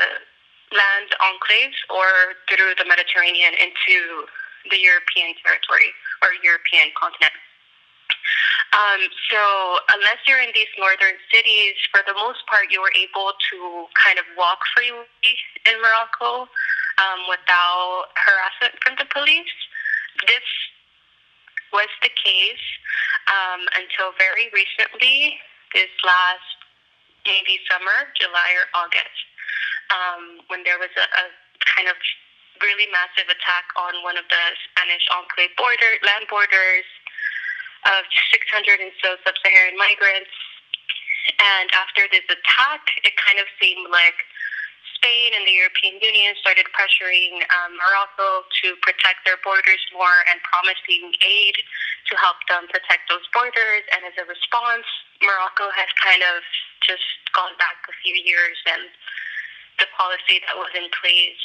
land 0.71 1.11
enclaves 1.19 1.77
or 1.91 2.35
through 2.47 2.75
the 2.79 2.87
Mediterranean 2.87 3.53
into 3.59 4.25
the 4.71 4.79
European 4.79 5.35
territory 5.43 5.91
or 6.23 6.31
European 6.43 6.91
continent. 6.95 7.35
Um, 8.71 9.01
so 9.27 9.41
unless 9.91 10.23
you're 10.23 10.39
in 10.39 10.55
these 10.55 10.71
northern 10.79 11.19
cities, 11.27 11.75
for 11.91 11.99
the 12.07 12.15
most 12.15 12.39
part, 12.47 12.71
you 12.71 12.79
were 12.79 12.93
able 12.95 13.35
to 13.51 13.57
kind 13.99 14.15
of 14.15 14.23
walk 14.39 14.63
freely 14.71 15.03
in 15.67 15.75
Morocco 15.83 16.47
um, 16.99 17.19
without 17.27 18.15
harassment 18.15 18.79
from 18.79 18.95
the 18.95 19.07
police. 19.11 19.51
This 20.23 20.47
was 21.75 21.91
the 21.99 22.11
case 22.15 22.65
um, 23.27 23.67
until 23.75 24.15
very 24.15 24.47
recently, 24.55 25.35
this 25.75 25.91
last 26.03 26.47
maybe 27.27 27.59
summer, 27.67 28.07
July 28.15 28.55
or 28.55 28.67
August 28.75 29.30
um, 29.91 30.43
when 30.47 30.63
there 30.63 30.79
was 30.79 30.91
a, 30.95 31.05
a 31.05 31.25
kind 31.75 31.87
of 31.91 31.95
really 32.63 32.87
massive 32.93 33.27
attack 33.27 33.67
on 33.75 33.99
one 34.05 34.15
of 34.15 34.25
the 34.29 34.43
Spanish 34.71 35.05
enclave 35.11 35.53
border 35.57 35.97
land 36.05 36.29
borders 36.29 36.87
of 37.89 38.05
600 38.29 38.77
and 38.77 38.93
so 39.01 39.17
sub-Saharan 39.25 39.75
migrants. 39.75 40.29
And 41.41 41.69
after 41.73 42.05
this 42.09 42.25
attack, 42.29 42.81
it 43.01 43.13
kind 43.17 43.41
of 43.41 43.49
seemed 43.57 43.89
like 43.89 44.17
Spain 45.01 45.33
and 45.33 45.45
the 45.49 45.57
European 45.57 45.97
Union 45.97 46.37
started 46.37 46.69
pressuring 46.77 47.41
um, 47.49 47.73
Morocco 47.73 48.45
to 48.61 48.77
protect 48.85 49.25
their 49.25 49.41
borders 49.41 49.81
more 49.97 50.21
and 50.29 50.37
promising 50.45 51.09
aid 51.25 51.57
to 52.09 52.13
help 52.21 52.37
them 52.45 52.69
protect 52.69 53.09
those 53.09 53.25
borders. 53.33 53.81
And 53.97 54.05
as 54.05 54.13
a 54.21 54.29
response, 54.29 54.85
Morocco 55.25 55.73
has 55.73 55.89
kind 55.97 56.21
of 56.21 56.45
just 56.85 57.05
gone 57.33 57.57
back 57.57 57.81
a 57.89 57.95
few 58.05 58.13
years 58.13 58.57
and 58.69 58.85
the 59.81 59.89
policy 59.97 60.37
that 60.45 60.53
was 60.53 60.69
in 60.77 60.85
place 61.01 61.41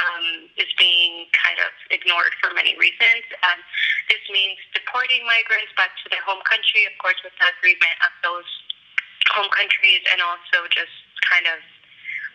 um, 0.00 0.48
is 0.56 0.72
being 0.80 1.28
kind 1.36 1.60
of 1.60 1.70
ignored 1.92 2.32
for 2.40 2.56
many 2.56 2.72
reasons. 2.80 3.28
Um, 3.44 3.60
this 4.08 4.24
means 4.32 4.56
deporting 4.72 5.22
migrants 5.28 5.70
back 5.76 5.92
to 6.00 6.08
their 6.08 6.24
home 6.24 6.40
country, 6.48 6.88
of 6.88 6.96
course, 6.96 7.20
with 7.20 7.36
the 7.36 7.46
agreement 7.60 7.96
of 8.08 8.12
those 8.24 8.48
home 9.36 9.52
countries, 9.52 10.00
and 10.08 10.24
also 10.24 10.64
just 10.72 10.96
kind 11.28 11.44
of 11.52 11.60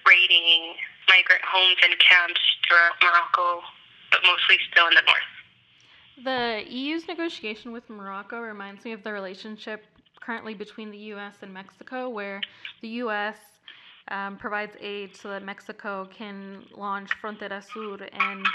raiding 0.06 0.78
migrant 1.10 1.41
homes 1.41 1.82
and 1.82 1.98
camps 1.98 2.41
throughout 2.69 2.96
Morocco, 3.02 3.65
but 4.13 4.22
mostly 4.22 4.62
still 4.69 4.88
in 4.88 4.96
the 4.96 5.06
north. 5.10 5.32
The 6.22 6.63
EU's 6.69 7.10
negotiation 7.10 7.74
with 7.74 7.89
Morocco 7.89 8.38
reminds 8.38 8.86
me 8.86 8.93
of 8.93 9.02
the 9.02 9.12
relationship 9.12 9.82
currently 10.22 10.54
between 10.54 10.91
the 10.91 10.98
U.S. 11.17 11.41
and 11.41 11.52
Mexico, 11.52 12.08
where 12.08 12.39
the 12.82 12.88
U.S. 13.04 13.38
Um, 14.13 14.38
provides 14.38 14.78
aid 14.78 15.17
so 15.17 15.34
that 15.34 15.41
Mexico 15.41 16.06
can 16.06 16.62
launch 16.78 17.10
Frontera 17.17 17.65
Sur 17.65 17.97
and 18.13 18.45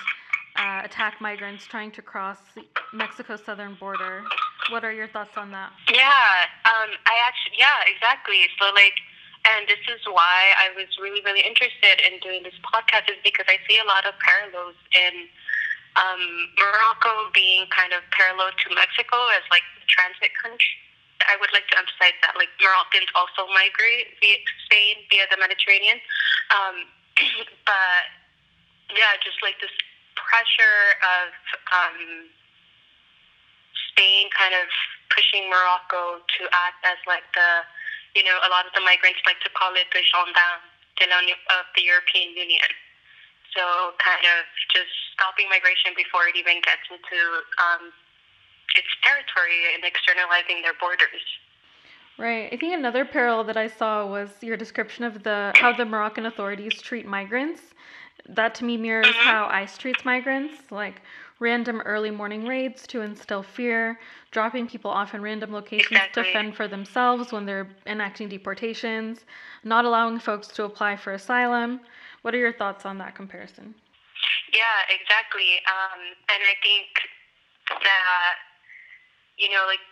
uh, 0.55 0.87
attack 0.87 1.19
migrants 1.21 1.67
trying 1.67 1.91
to 1.99 2.03
cross 2.03 2.39
Mexico's 2.95 3.43
southern 3.43 3.75
border. 3.75 4.23
What 4.71 4.87
are 4.87 4.95
your 4.95 5.11
thoughts 5.11 5.35
on 5.35 5.51
that? 5.51 5.75
Yeah, 5.91 6.47
um, 6.63 6.95
I 7.11 7.15
actually, 7.27 7.59
yeah, 7.59 7.83
exactly. 7.91 8.47
So, 8.55 8.71
like, 8.71 8.95
and 9.51 9.67
this 9.67 9.83
is 9.91 9.99
why 10.07 10.55
I 10.63 10.71
was 10.79 10.87
really, 11.03 11.27
really 11.27 11.43
interested 11.43 12.07
in 12.07 12.23
doing 12.23 12.47
this 12.47 12.55
podcast, 12.63 13.11
is 13.11 13.19
because 13.27 13.51
I 13.51 13.59
see 13.67 13.83
a 13.83 13.87
lot 13.91 14.07
of 14.07 14.15
parallels 14.23 14.79
in 14.95 15.27
um, 15.99 16.23
Morocco 16.55 17.35
being 17.35 17.67
kind 17.75 17.91
of 17.91 18.07
parallel 18.15 18.55
to 18.55 18.67
Mexico 18.79 19.27
as 19.35 19.43
like 19.51 19.67
the 19.83 19.91
transit 19.91 20.31
country. 20.39 20.79
I 21.27 21.35
would 21.41 21.51
like 21.51 21.67
to 21.75 21.77
emphasize 21.79 22.15
that 22.23 22.39
like 22.39 22.53
Moroccans 22.63 23.11
also 23.19 23.51
migrate 23.51 24.15
via 24.23 24.39
Spain 24.69 25.03
via 25.11 25.27
the 25.31 25.39
Mediterranean, 25.41 25.99
um, 26.55 26.87
but 27.67 28.05
yeah, 28.95 29.19
just 29.21 29.43
like 29.43 29.59
this 29.59 29.75
pressure 30.15 30.99
of 31.03 31.29
um, 31.75 31.99
Spain 33.91 34.31
kind 34.31 34.55
of 34.55 34.67
pushing 35.11 35.51
Morocco 35.51 36.23
to 36.23 36.43
act 36.55 36.79
as 36.87 36.99
like 37.05 37.27
the, 37.35 37.67
you 38.15 38.23
know, 38.23 38.39
a 38.47 38.51
lot 38.51 38.65
of 38.65 38.73
the 38.73 38.83
migrants 38.85 39.19
like 39.27 39.41
to 39.43 39.51
call 39.53 39.75
it 39.75 39.91
the 39.91 40.03
gendarme 40.07 40.63
of 41.51 41.65
the 41.75 41.83
European 41.83 42.35
Union. 42.35 42.71
So 43.57 43.97
kind 43.99 44.23
of 44.23 44.47
just 44.71 44.93
stopping 45.17 45.49
migration 45.49 45.97
before 45.97 46.29
it 46.29 46.37
even 46.37 46.61
gets 46.63 46.85
into 46.93 47.19
um, 47.59 47.91
its 48.77 48.89
territory 49.03 49.75
and 49.75 49.85
externalizing 49.85 50.63
their 50.63 50.75
borders. 50.81 51.25
Right. 52.19 52.53
I 52.53 52.57
think 52.57 52.75
another 52.75 53.05
parallel 53.05 53.45
that 53.45 53.57
I 53.57 53.69
saw 53.69 54.05
was 54.05 54.31
your 54.43 54.57
description 54.57 55.05
of 55.05 55.23
the 55.23 55.53
how 55.55 55.73
the 55.73 55.85
Moroccan 55.85 56.27
authorities 56.27 56.83
treat 56.83 57.07
migrants. 57.07 57.63
That 58.29 58.55
to 58.57 58.65
me 58.65 58.77
mirrors 58.77 59.07
mm-hmm. 59.07 59.29
how 59.29 59.47
ICE 59.47 59.79
treats 59.79 60.05
migrants, 60.05 60.57
like 60.71 61.01
random 61.39 61.81
early 61.83 62.11
morning 62.11 62.47
raids 62.47 62.87
to 62.89 63.03
instill 63.03 63.45
fear, 63.45 63.99
dropping 64.33 64.67
people 64.67 64.91
off 64.91 65.15
in 65.15 65.23
random 65.23 65.53
locations 65.53 65.93
exactly. 65.93 66.25
to 66.25 66.33
fend 66.33 66.57
for 66.57 66.67
themselves 66.67 67.33
when 67.33 67.47
they're 67.47 67.69
enacting 67.87 68.29
deportations, 68.29 69.21
not 69.63 69.85
allowing 69.85 70.19
folks 70.19 70.49
to 70.49 70.65
apply 70.65 70.97
for 70.97 71.13
asylum. 71.13 71.81
What 72.23 72.35
are 72.35 72.39
your 72.39 72.53
thoughts 72.53 72.85
on 72.85 72.99
that 72.99 73.15
comparison? 73.15 73.75
Yeah, 74.53 74.91
exactly. 74.91 75.61
Um, 75.71 76.01
and 76.29 76.43
I 76.43 76.57
think 76.63 76.89
that, 77.69 78.35
you 79.39 79.49
know, 79.51 79.65
like 79.71 79.83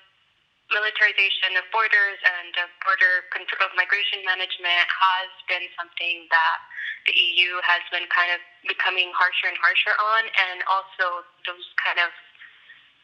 militarization 0.74 1.54
of 1.54 1.64
borders 1.70 2.18
and 2.18 2.50
of 2.58 2.68
border 2.82 3.22
control 3.30 3.70
of 3.70 3.72
migration 3.78 4.26
management 4.26 4.86
has 4.90 5.30
been 5.46 5.62
something 5.78 6.26
that 6.34 6.58
the 7.06 7.14
EU 7.14 7.62
has 7.62 7.86
been 7.94 8.10
kind 8.10 8.34
of 8.34 8.42
becoming 8.66 9.14
harsher 9.14 9.46
and 9.46 9.58
harsher 9.62 9.94
on, 9.94 10.26
and 10.26 10.66
also 10.66 11.22
those 11.46 11.62
kind 11.78 12.02
of 12.02 12.10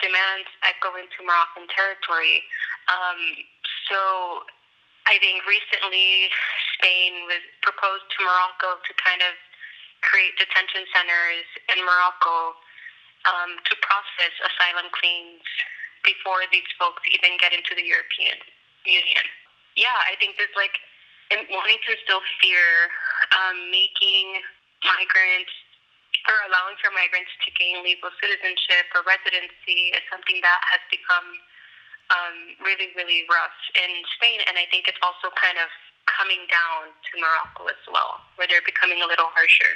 demands 0.02 0.50
echo 0.66 0.98
into 0.98 1.22
Moroccan 1.22 1.70
territory. 1.70 2.42
Um, 2.90 3.20
so 3.87 4.42
I 5.07 5.22
think 5.22 5.46
recently 5.46 6.26
Spain 6.74 7.31
was 7.31 7.42
proposed 7.62 8.11
to 8.11 8.18
Morocco 8.26 8.83
to 8.83 8.92
kind 8.98 9.22
of 9.22 9.38
create 10.02 10.35
detention 10.35 10.83
centers 10.90 11.46
in 11.70 11.78
Morocco 11.87 12.59
um, 13.22 13.55
to 13.70 13.72
process 13.87 14.35
asylum 14.42 14.90
claims 14.90 15.46
before 16.03 16.43
these 16.51 16.67
folks 16.79 17.03
even 17.11 17.38
get 17.38 17.55
into 17.55 17.75
the 17.75 17.83
European 17.83 18.38
Union. 18.85 19.25
Yeah, 19.79 19.95
I 20.11 20.19
think 20.19 20.37
there's 20.37 20.55
like 20.59 20.77
wanting 21.49 21.81
to 21.88 21.93
still 22.05 22.21
fear, 22.43 22.93
um, 23.33 23.73
making 23.73 24.43
migrants 24.85 25.55
or 26.29 26.37
allowing 26.47 26.79
for 26.79 26.93
migrants 26.95 27.33
to 27.43 27.49
gain 27.57 27.83
legal 27.83 28.12
citizenship 28.23 28.87
or 28.95 29.03
residency 29.03 29.91
is 29.97 30.05
something 30.07 30.38
that 30.45 30.61
has 30.71 30.83
become 30.93 31.29
um, 32.12 32.37
really, 32.62 32.93
really 32.95 33.27
rough 33.27 33.57
in 33.75 33.91
Spain. 34.19 34.38
And 34.47 34.55
I 34.55 34.69
think 34.71 34.87
it's 34.87 35.01
also 35.03 35.33
kind 35.35 35.59
of 35.59 35.71
coming 36.07 36.45
down 36.51 36.93
to 36.93 37.11
Morocco 37.19 37.67
as 37.73 37.83
well, 37.91 38.23
where 38.37 38.47
they're 38.47 38.65
becoming 38.67 39.03
a 39.03 39.09
little 39.09 39.31
harsher. 39.35 39.75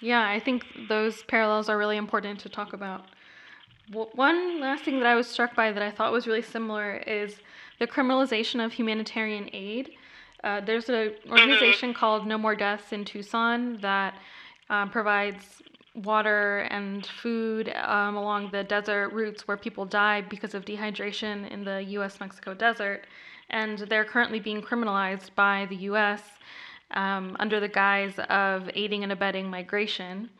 Yeah, 0.00 0.28
I 0.28 0.40
think 0.40 0.66
those 0.88 1.22
parallels 1.24 1.68
are 1.68 1.78
really 1.78 1.96
important 1.96 2.40
to 2.40 2.48
talk 2.48 2.72
about. 2.72 3.08
One 3.92 4.60
last 4.60 4.84
thing 4.84 4.98
that 5.00 5.06
I 5.06 5.14
was 5.14 5.26
struck 5.26 5.54
by 5.54 5.70
that 5.70 5.82
I 5.82 5.90
thought 5.90 6.12
was 6.12 6.26
really 6.26 6.42
similar 6.42 6.96
is 6.96 7.36
the 7.78 7.86
criminalization 7.86 8.64
of 8.64 8.72
humanitarian 8.72 9.50
aid. 9.52 9.90
Uh, 10.42 10.60
there's 10.60 10.88
an 10.88 11.12
organization 11.28 11.90
mm-hmm. 11.90 11.98
called 11.98 12.26
No 12.26 12.38
More 12.38 12.54
Deaths 12.54 12.92
in 12.92 13.04
Tucson 13.04 13.78
that 13.80 14.14
um, 14.70 14.90
provides 14.90 15.62
water 15.94 16.60
and 16.70 17.06
food 17.06 17.72
um, 17.76 18.16
along 18.16 18.50
the 18.50 18.64
desert 18.64 19.10
routes 19.10 19.46
where 19.46 19.56
people 19.56 19.84
die 19.84 20.22
because 20.22 20.54
of 20.54 20.64
dehydration 20.64 21.48
in 21.50 21.64
the 21.64 21.82
US 21.98 22.20
Mexico 22.20 22.54
desert. 22.54 23.06
And 23.50 23.78
they're 23.78 24.04
currently 24.04 24.40
being 24.40 24.62
criminalized 24.62 25.34
by 25.34 25.66
the 25.68 25.76
US 25.76 26.22
um, 26.92 27.36
under 27.38 27.60
the 27.60 27.68
guise 27.68 28.18
of 28.28 28.70
aiding 28.74 29.02
and 29.02 29.12
abetting 29.12 29.48
migration. 29.48 30.30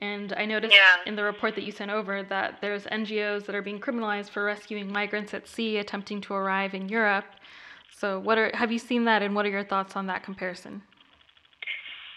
And 0.00 0.32
I 0.36 0.46
noticed 0.46 0.74
yeah. 0.74 1.02
in 1.06 1.16
the 1.16 1.24
report 1.24 1.56
that 1.56 1.64
you 1.64 1.72
sent 1.72 1.90
over 1.90 2.22
that 2.22 2.60
there's 2.60 2.84
NGOs 2.84 3.46
that 3.46 3.54
are 3.54 3.62
being 3.62 3.80
criminalized 3.80 4.30
for 4.30 4.44
rescuing 4.44 4.92
migrants 4.92 5.34
at 5.34 5.48
sea 5.48 5.78
attempting 5.78 6.20
to 6.22 6.34
arrive 6.34 6.74
in 6.74 6.88
Europe. 6.88 7.26
So, 7.90 8.20
what 8.20 8.38
are 8.38 8.54
have 8.54 8.70
you 8.70 8.78
seen 8.78 9.04
that, 9.06 9.22
and 9.22 9.34
what 9.34 9.44
are 9.44 9.50
your 9.50 9.64
thoughts 9.64 9.96
on 9.96 10.06
that 10.06 10.22
comparison? 10.22 10.82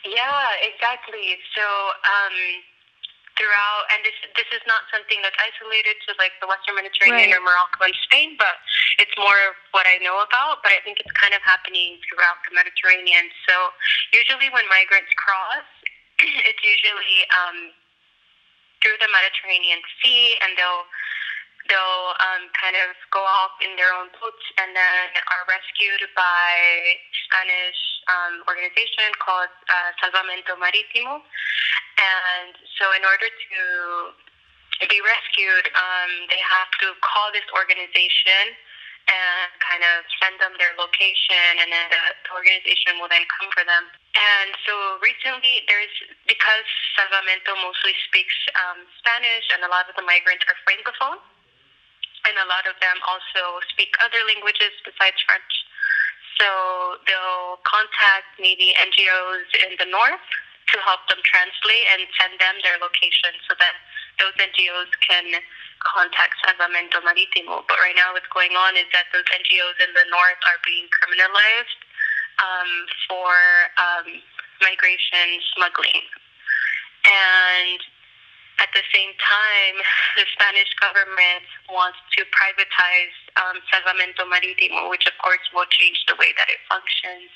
Yeah, 0.05 0.45
exactly. 0.61 1.37
So, 1.57 1.65
um, 1.65 2.37
throughout, 3.33 3.89
and 3.89 4.05
this 4.05 4.13
this 4.37 4.45
is 4.53 4.61
not 4.69 4.85
something 4.93 5.17
that's 5.25 5.37
isolated 5.41 5.97
to 6.05 6.13
like 6.21 6.37
the 6.37 6.45
Western 6.45 6.77
Mediterranean 6.77 7.33
right. 7.33 7.41
or 7.41 7.41
Morocco 7.41 7.89
and 7.89 7.97
Spain, 8.05 8.37
but 8.37 8.61
it's 9.01 9.13
more 9.17 9.33
of 9.49 9.57
what 9.73 9.89
I 9.89 9.97
know 10.05 10.21
about. 10.21 10.61
But 10.61 10.77
I 10.77 10.85
think 10.85 11.01
it's 11.01 11.11
kind 11.17 11.33
of 11.33 11.41
happening 11.41 11.97
throughout 12.05 12.37
the 12.45 12.53
Mediterranean. 12.53 13.33
So 13.49 13.73
usually 14.13 14.53
when 14.53 14.69
migrants 14.69 15.09
cross, 15.17 15.65
it's 16.49 16.61
usually 16.61 17.25
um, 17.33 17.73
through 18.81 18.97
the 19.01 19.09
Mediterranean 19.09 19.81
Sea, 20.01 20.37
and 20.45 20.53
they'll 20.57 20.85
they'll 21.69 22.17
um, 22.17 22.49
kind 22.57 22.73
of 22.73 22.97
go 23.13 23.21
off 23.21 23.53
in 23.61 23.77
their 23.77 23.93
own 23.93 24.09
boats 24.17 24.45
and 24.57 24.73
then 24.73 25.07
are 25.29 25.45
rescued 25.45 26.01
by 26.17 26.97
Spanish 27.29 27.79
um, 28.09 28.41
organization 28.49 29.13
called 29.21 29.53
uh, 29.69 29.89
Salvamento 30.01 30.57
Marítimo. 30.57 31.21
And 31.21 32.53
so, 32.81 32.89
in 32.97 33.05
order 33.05 33.29
to 33.29 33.61
be 34.89 34.97
rescued, 35.05 35.69
um, 35.73 36.11
they 36.29 36.41
have 36.41 36.69
to 36.81 36.97
call 37.05 37.29
this 37.33 37.45
organization 37.53 38.57
and 39.11 39.51
kind 39.59 39.83
of 39.83 40.07
send 40.23 40.39
them 40.39 40.55
their 40.55 40.71
location, 40.79 41.59
and 41.59 41.67
then 41.67 41.85
the, 41.91 42.01
organization 42.31 42.95
will 42.95 43.11
then 43.11 43.27
come 43.27 43.51
for 43.51 43.67
them. 43.67 43.91
And 44.15 44.55
so 44.63 44.73
recently, 45.03 45.67
there's 45.67 45.91
because 46.23 46.67
Salvamento 46.95 47.51
mostly 47.59 47.91
speaks 48.07 48.33
um, 48.55 48.87
Spanish, 49.03 49.51
and 49.51 49.67
a 49.67 49.69
lot 49.69 49.91
of 49.91 49.99
the 49.99 50.05
migrants 50.07 50.47
are 50.47 50.55
francophone, 50.63 51.19
and 52.23 52.35
a 52.39 52.47
lot 52.47 52.63
of 52.71 52.79
them 52.79 52.97
also 53.03 53.59
speak 53.67 53.91
other 53.99 54.23
languages 54.31 54.71
besides 54.87 55.19
French. 55.27 55.53
So 56.39 56.47
they'll 57.03 57.59
contact 57.67 58.39
maybe 58.39 58.71
NGOs 58.79 59.51
in 59.67 59.75
the 59.75 59.91
north 59.91 60.23
to 60.71 60.75
help 60.87 61.03
them 61.11 61.19
translate 61.27 61.85
and 61.91 62.07
send 62.15 62.39
them 62.39 62.55
their 62.63 62.79
location 62.79 63.35
so 63.45 63.59
that 63.59 63.75
those 64.19 64.35
NGOs 64.35 64.91
can 65.05 65.39
contact 65.81 66.37
Salvamento 66.45 67.01
Marítimo. 67.01 67.65
But 67.65 67.77
right 67.81 67.95
now, 67.97 68.13
what's 68.13 68.29
going 68.29 68.53
on 68.53 68.77
is 68.77 68.85
that 68.93 69.09
those 69.13 69.25
NGOs 69.31 69.77
in 69.81 69.91
the 69.93 70.05
north 70.09 70.41
are 70.45 70.59
being 70.65 70.85
criminalized 70.91 71.79
um, 72.41 72.71
for 73.09 73.31
um, 73.77 74.07
migration 74.61 75.41
smuggling. 75.55 76.05
And 77.01 77.79
at 78.61 78.69
the 78.77 78.85
same 78.93 79.13
time, 79.17 79.75
the 80.21 80.25
Spanish 80.37 80.69
government 80.77 81.49
wants 81.65 81.97
to 82.13 82.21
privatize 82.29 83.15
um, 83.41 83.57
Salvamento 83.73 84.21
Marítimo, 84.29 84.89
which 84.89 85.09
of 85.09 85.17
course 85.17 85.41
will 85.49 85.65
change 85.73 85.97
the 86.05 86.13
way 86.21 86.29
that 86.37 86.45
it 86.45 86.61
functions. 86.69 87.33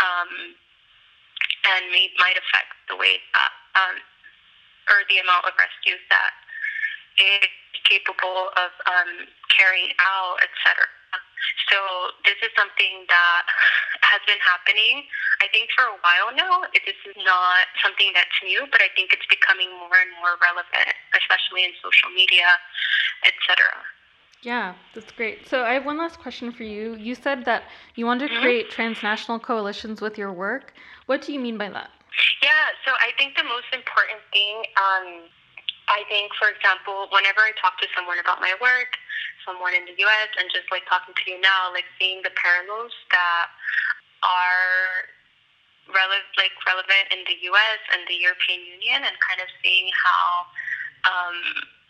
Um, 0.00 0.56
and 1.66 1.90
may, 1.90 2.08
might 2.16 2.38
affect 2.38 2.72
the 2.88 2.96
way 2.96 3.18
that, 3.34 3.52
um, 3.74 3.98
or 4.88 5.02
the 5.10 5.18
amount 5.22 5.44
of 5.46 5.54
rescues 5.58 6.02
that 6.10 6.32
is 7.18 7.48
capable 7.86 8.50
of 8.58 8.70
um, 8.86 9.30
carrying 9.50 9.94
out, 10.02 10.42
etc. 10.42 10.86
So 11.70 11.78
this 12.22 12.38
is 12.42 12.50
something 12.54 13.06
that 13.10 13.44
has 14.02 14.22
been 14.26 14.38
happening, 14.42 15.06
I 15.42 15.50
think, 15.50 15.70
for 15.74 15.90
a 15.90 15.98
while 16.02 16.30
now. 16.34 16.66
This 16.74 16.98
is 17.06 17.18
not 17.22 17.66
something 17.82 18.10
that's 18.14 18.38
new, 18.42 18.66
but 18.70 18.82
I 18.82 18.90
think 18.94 19.12
it's 19.12 19.26
becoming 19.26 19.70
more 19.74 19.98
and 19.98 20.12
more 20.22 20.38
relevant, 20.38 20.94
especially 21.14 21.66
in 21.66 21.72
social 21.82 22.10
media, 22.14 22.46
etc. 23.26 23.66
Yeah, 24.42 24.74
that's 24.94 25.10
great. 25.10 25.48
So 25.48 25.64
I 25.64 25.74
have 25.74 25.84
one 25.84 25.98
last 25.98 26.20
question 26.20 26.52
for 26.52 26.62
you. 26.62 26.94
You 26.94 27.14
said 27.14 27.44
that 27.46 27.64
you 27.94 28.06
want 28.06 28.20
to 28.20 28.28
mm-hmm. 28.28 28.42
create 28.42 28.70
transnational 28.70 29.38
coalitions 29.38 30.00
with 30.00 30.18
your 30.18 30.32
work. 30.32 30.74
What 31.06 31.22
do 31.22 31.32
you 31.32 31.40
mean 31.40 31.58
by 31.58 31.70
that? 31.70 31.90
Yeah, 32.42 32.72
so 32.84 32.94
I 33.00 33.12
think 33.16 33.36
the 33.36 33.44
most 33.44 33.68
important 33.72 34.22
thing, 34.32 34.64
um, 34.76 35.28
I 35.88 36.02
think, 36.08 36.32
for 36.40 36.48
example, 36.50 37.08
whenever 37.12 37.44
I 37.44 37.52
talk 37.60 37.78
to 37.80 37.88
someone 37.94 38.18
about 38.18 38.40
my 38.40 38.54
work, 38.58 38.96
someone 39.46 39.74
in 39.74 39.86
the 39.86 39.94
U.S., 39.94 40.30
and 40.40 40.50
just 40.50 40.66
like 40.74 40.82
talking 40.90 41.14
to 41.14 41.24
you 41.30 41.38
now, 41.38 41.70
like 41.70 41.86
seeing 42.00 42.22
the 42.26 42.34
parallels 42.34 42.92
that 43.14 43.46
are 44.26 45.06
relevant, 45.86 46.26
like 46.34 46.54
relevant 46.66 47.14
in 47.14 47.22
the 47.30 47.38
U.S. 47.54 47.80
and 47.94 48.02
the 48.10 48.18
European 48.18 48.66
Union, 48.66 49.06
and 49.06 49.14
kind 49.22 49.38
of 49.38 49.48
seeing 49.62 49.86
how 49.94 50.22
um, 51.06 51.36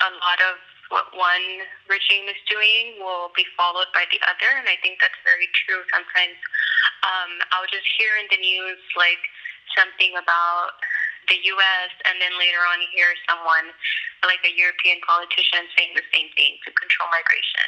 a 0.05 0.11
lot 0.21 0.41
of 0.45 0.61
what 0.93 1.11
one 1.17 1.67
regime 1.91 2.31
is 2.31 2.39
doing 2.47 3.01
will 3.03 3.33
be 3.35 3.43
followed 3.59 3.91
by 3.91 4.07
the 4.13 4.21
other, 4.23 4.51
and 4.55 4.69
I 4.69 4.79
think 4.85 5.01
that's 5.03 5.19
very 5.27 5.49
true. 5.65 5.83
Sometimes 5.91 6.39
um, 7.03 7.43
I'll 7.51 7.67
just 7.73 7.89
hear 7.99 8.15
in 8.21 8.29
the 8.31 8.39
news 8.39 8.79
like 8.95 9.23
something 9.77 10.17
about 10.19 10.75
the 11.29 11.39
U.S. 11.43 11.91
and 12.07 12.23
then 12.23 12.35
later 12.39 12.63
on 12.71 12.79
you 12.79 12.91
hear 12.95 13.11
someone 13.27 13.75
like 14.25 14.43
a 14.47 14.53
European 14.55 15.03
politician 15.03 15.67
saying 15.75 15.93
the 15.95 16.07
same 16.15 16.31
thing 16.39 16.59
to 16.67 16.71
control 16.75 17.11
migration. 17.11 17.67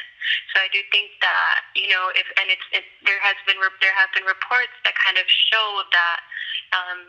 So 0.55 0.63
I 0.63 0.67
do 0.71 0.79
think 0.91 1.19
that 1.23 1.67
you 1.75 1.91
know 1.91 2.11
if 2.15 2.27
and 2.39 2.47
it's 2.51 2.67
it, 2.71 2.85
there 3.03 3.19
has 3.19 3.35
been 3.43 3.59
there 3.83 3.95
have 3.95 4.11
been 4.15 4.25
reports 4.27 4.73
that 4.87 4.95
kind 4.95 5.19
of 5.19 5.27
show 5.27 5.67
that 5.91 6.19
um, 6.71 6.99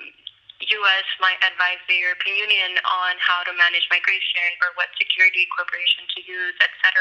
U.S. 0.60 1.08
might 1.24 1.40
advise 1.40 1.80
the 1.88 1.96
European 1.96 2.36
Union 2.36 2.76
on 2.84 3.16
how 3.16 3.40
to 3.48 3.52
manage 3.56 3.86
migration 3.88 4.48
or 4.60 4.76
what 4.76 4.92
security 5.00 5.48
cooperation 5.56 6.04
to 6.04 6.18
use, 6.20 6.56
etc. 6.60 7.00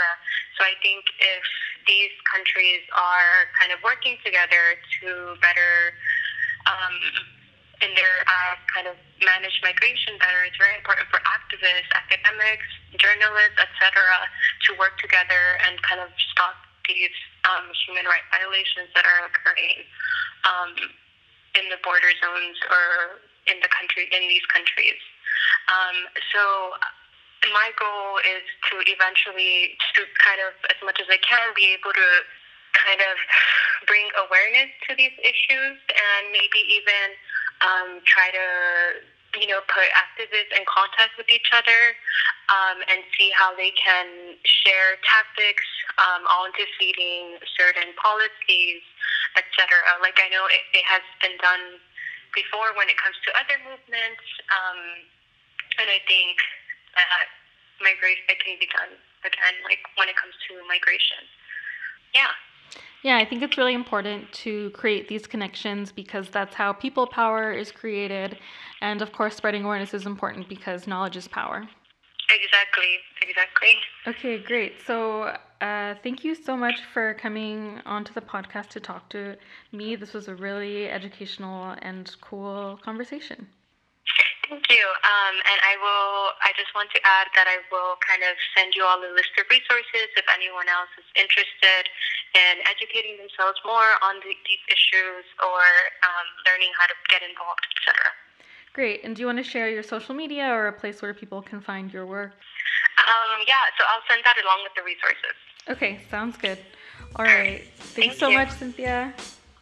So 0.55 0.63
I 0.63 0.79
think 0.79 1.03
if 1.19 1.43
these 1.83 2.13
countries 2.31 2.85
are 2.95 3.51
kind 3.59 3.75
of 3.75 3.83
working 3.83 4.15
together 4.23 4.79
to 5.03 5.35
better 5.43 5.97
um, 6.71 6.95
in 7.79 7.91
their 7.95 8.15
uh, 8.27 8.53
kind 8.75 8.87
of 8.91 8.95
manage 9.23 9.55
migration 9.63 10.19
better, 10.19 10.43
it's 10.43 10.59
very 10.59 10.75
important 10.75 11.07
for 11.07 11.19
activists, 11.23 11.87
academics, 11.95 12.67
journalists, 12.99 13.55
etc., 13.55 14.03
to 14.67 14.75
work 14.75 14.99
together 14.99 15.59
and 15.63 15.79
kind 15.83 16.03
of 16.03 16.11
stop 16.31 16.59
these 16.87 17.13
um, 17.47 17.71
human 17.85 18.03
rights 18.03 18.27
violations 18.33 18.89
that 18.97 19.05
are 19.05 19.29
occurring 19.29 19.79
um, 20.43 20.71
in 21.55 21.69
the 21.71 21.79
border 21.85 22.11
zones 22.19 22.57
or 22.67 23.21
in 23.47 23.57
the 23.63 23.71
country 23.71 24.09
in 24.11 24.23
these 24.27 24.45
countries. 24.51 24.99
Um, 25.69 26.09
so 26.33 26.41
my 27.47 27.71
goal 27.79 28.19
is 28.25 28.43
to 28.69 28.83
eventually 28.91 29.79
to 29.95 30.03
kind 30.19 30.43
of 30.43 30.51
as 30.67 30.79
much 30.83 30.99
as 30.99 31.07
I 31.07 31.21
can 31.23 31.55
be 31.55 31.71
able 31.71 31.95
to 31.95 32.09
kind 32.75 33.01
of 33.01 33.15
bring 33.87 34.09
awareness 34.27 34.69
to 34.89 34.93
these 34.93 35.15
issues 35.23 35.77
and 35.89 36.23
maybe 36.29 36.61
even 36.67 37.15
um, 37.61 38.01
try 38.05 38.31
to 38.31 38.47
you 39.37 39.47
know 39.47 39.61
put 39.69 39.85
activists 39.93 40.51
in 40.55 40.65
contact 40.65 41.13
with 41.17 41.29
each 41.29 41.53
other 41.53 41.93
um, 42.49 42.81
and 42.89 43.05
see 43.13 43.29
how 43.35 43.53
they 43.53 43.69
can 43.77 44.35
share 44.43 44.97
tactics 45.05 45.65
um, 46.01 46.25
on 46.25 46.49
defeating 46.57 47.37
certain 47.53 47.93
policies, 47.99 48.81
etc. 49.37 49.69
Like 50.01 50.17
I 50.17 50.27
know 50.33 50.49
it, 50.49 50.63
it 50.73 50.85
has 50.87 51.05
been 51.21 51.37
done 51.39 51.77
before 52.33 52.73
when 52.77 52.89
it 52.89 52.97
comes 52.97 53.17
to 53.25 53.29
other 53.37 53.57
movements. 53.61 54.25
Um, 54.49 54.81
and 55.77 55.87
I 55.87 56.01
think 56.09 56.41
that 56.97 57.29
migration 57.79 58.25
it 58.27 58.39
can 58.41 58.57
be 58.59 58.67
done 58.67 58.97
again, 59.23 59.55
like 59.63 59.83
when 59.95 60.09
it 60.09 60.17
comes 60.17 60.35
to 60.49 60.59
migration. 60.67 61.23
Yeah. 62.13 62.33
Yeah, 63.01 63.17
I 63.17 63.25
think 63.25 63.41
it's 63.41 63.57
really 63.57 63.73
important 63.73 64.31
to 64.43 64.71
create 64.71 65.07
these 65.07 65.25
connections 65.25 65.91
because 65.91 66.29
that's 66.29 66.55
how 66.55 66.73
people 66.73 67.07
power 67.07 67.51
is 67.53 67.71
created. 67.71 68.37
And 68.81 69.01
of 69.01 69.11
course, 69.11 69.35
spreading 69.35 69.63
awareness 69.63 69.93
is 69.93 70.05
important 70.05 70.49
because 70.49 70.87
knowledge 70.87 71.15
is 71.15 71.27
power. 71.27 71.67
Exactly, 72.29 72.97
exactly. 73.27 73.73
Okay, 74.07 74.37
great. 74.37 74.73
So, 74.85 75.35
uh, 75.61 75.95
thank 76.03 76.23
you 76.23 76.35
so 76.35 76.55
much 76.55 76.81
for 76.93 77.15
coming 77.15 77.81
onto 77.85 78.13
the 78.13 78.21
podcast 78.21 78.67
to 78.69 78.79
talk 78.79 79.09
to 79.09 79.35
me. 79.71 79.95
This 79.95 80.13
was 80.13 80.27
a 80.27 80.35
really 80.35 80.89
educational 80.89 81.75
and 81.81 82.13
cool 82.21 82.79
conversation. 82.83 83.47
Thank 84.49 84.65
you. 84.65 84.81
Um, 85.05 85.35
and 85.45 85.59
I 85.61 85.77
will, 85.77 86.33
I 86.41 86.49
just 86.57 86.73
want 86.73 86.89
to 86.97 86.99
add 87.05 87.29
that 87.37 87.45
I 87.45 87.61
will 87.69 88.01
kind 88.01 88.25
of 88.25 88.33
send 88.57 88.73
you 88.73 88.81
all 88.81 88.97
a 88.97 89.13
list 89.13 89.29
of 89.37 89.45
resources 89.45 90.09
if 90.17 90.25
anyone 90.25 90.65
else 90.65 90.89
is 90.97 91.05
interested 91.13 91.85
in 92.33 92.65
educating 92.65 93.21
themselves 93.21 93.61
more 93.61 94.01
on 94.01 94.17
the, 94.25 94.33
these 94.49 94.63
issues 94.65 95.25
or 95.45 95.61
um, 96.01 96.25
learning 96.49 96.73
how 96.81 96.89
to 96.89 96.97
get 97.13 97.21
involved, 97.21 97.61
etc. 97.77 97.93
Great. 98.73 99.05
And 99.05 99.13
do 99.13 99.21
you 99.21 99.29
want 99.29 99.37
to 99.37 99.45
share 99.45 99.69
your 99.69 99.85
social 99.85 100.17
media 100.17 100.49
or 100.49 100.65
a 100.65 100.73
place 100.73 101.05
where 101.05 101.13
people 101.13 101.45
can 101.45 101.61
find 101.61 101.93
your 101.93 102.09
work? 102.09 102.33
Um, 103.05 103.45
yeah, 103.45 103.69
so 103.77 103.85
I'll 103.85 104.05
send 104.09 104.25
that 104.25 104.41
along 104.41 104.65
with 104.65 104.73
the 104.73 104.81
resources. 104.81 105.37
Okay, 105.69 106.01
sounds 106.09 106.37
good. 106.41 106.57
All 107.15 107.25
right. 107.25 107.61
Thanks 107.93 108.17
Thank 108.17 108.19
so 108.19 108.29
you. 108.29 108.37
much, 108.37 108.49
Cynthia. 108.57 109.13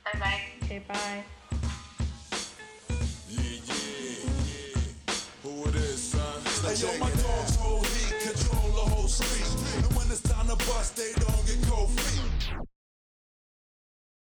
Bye 0.07 0.19
bye. 0.19 0.41
Okay, 0.63 0.79
bye. 0.79 1.23
Yo, 6.81 6.95
my 6.99 7.26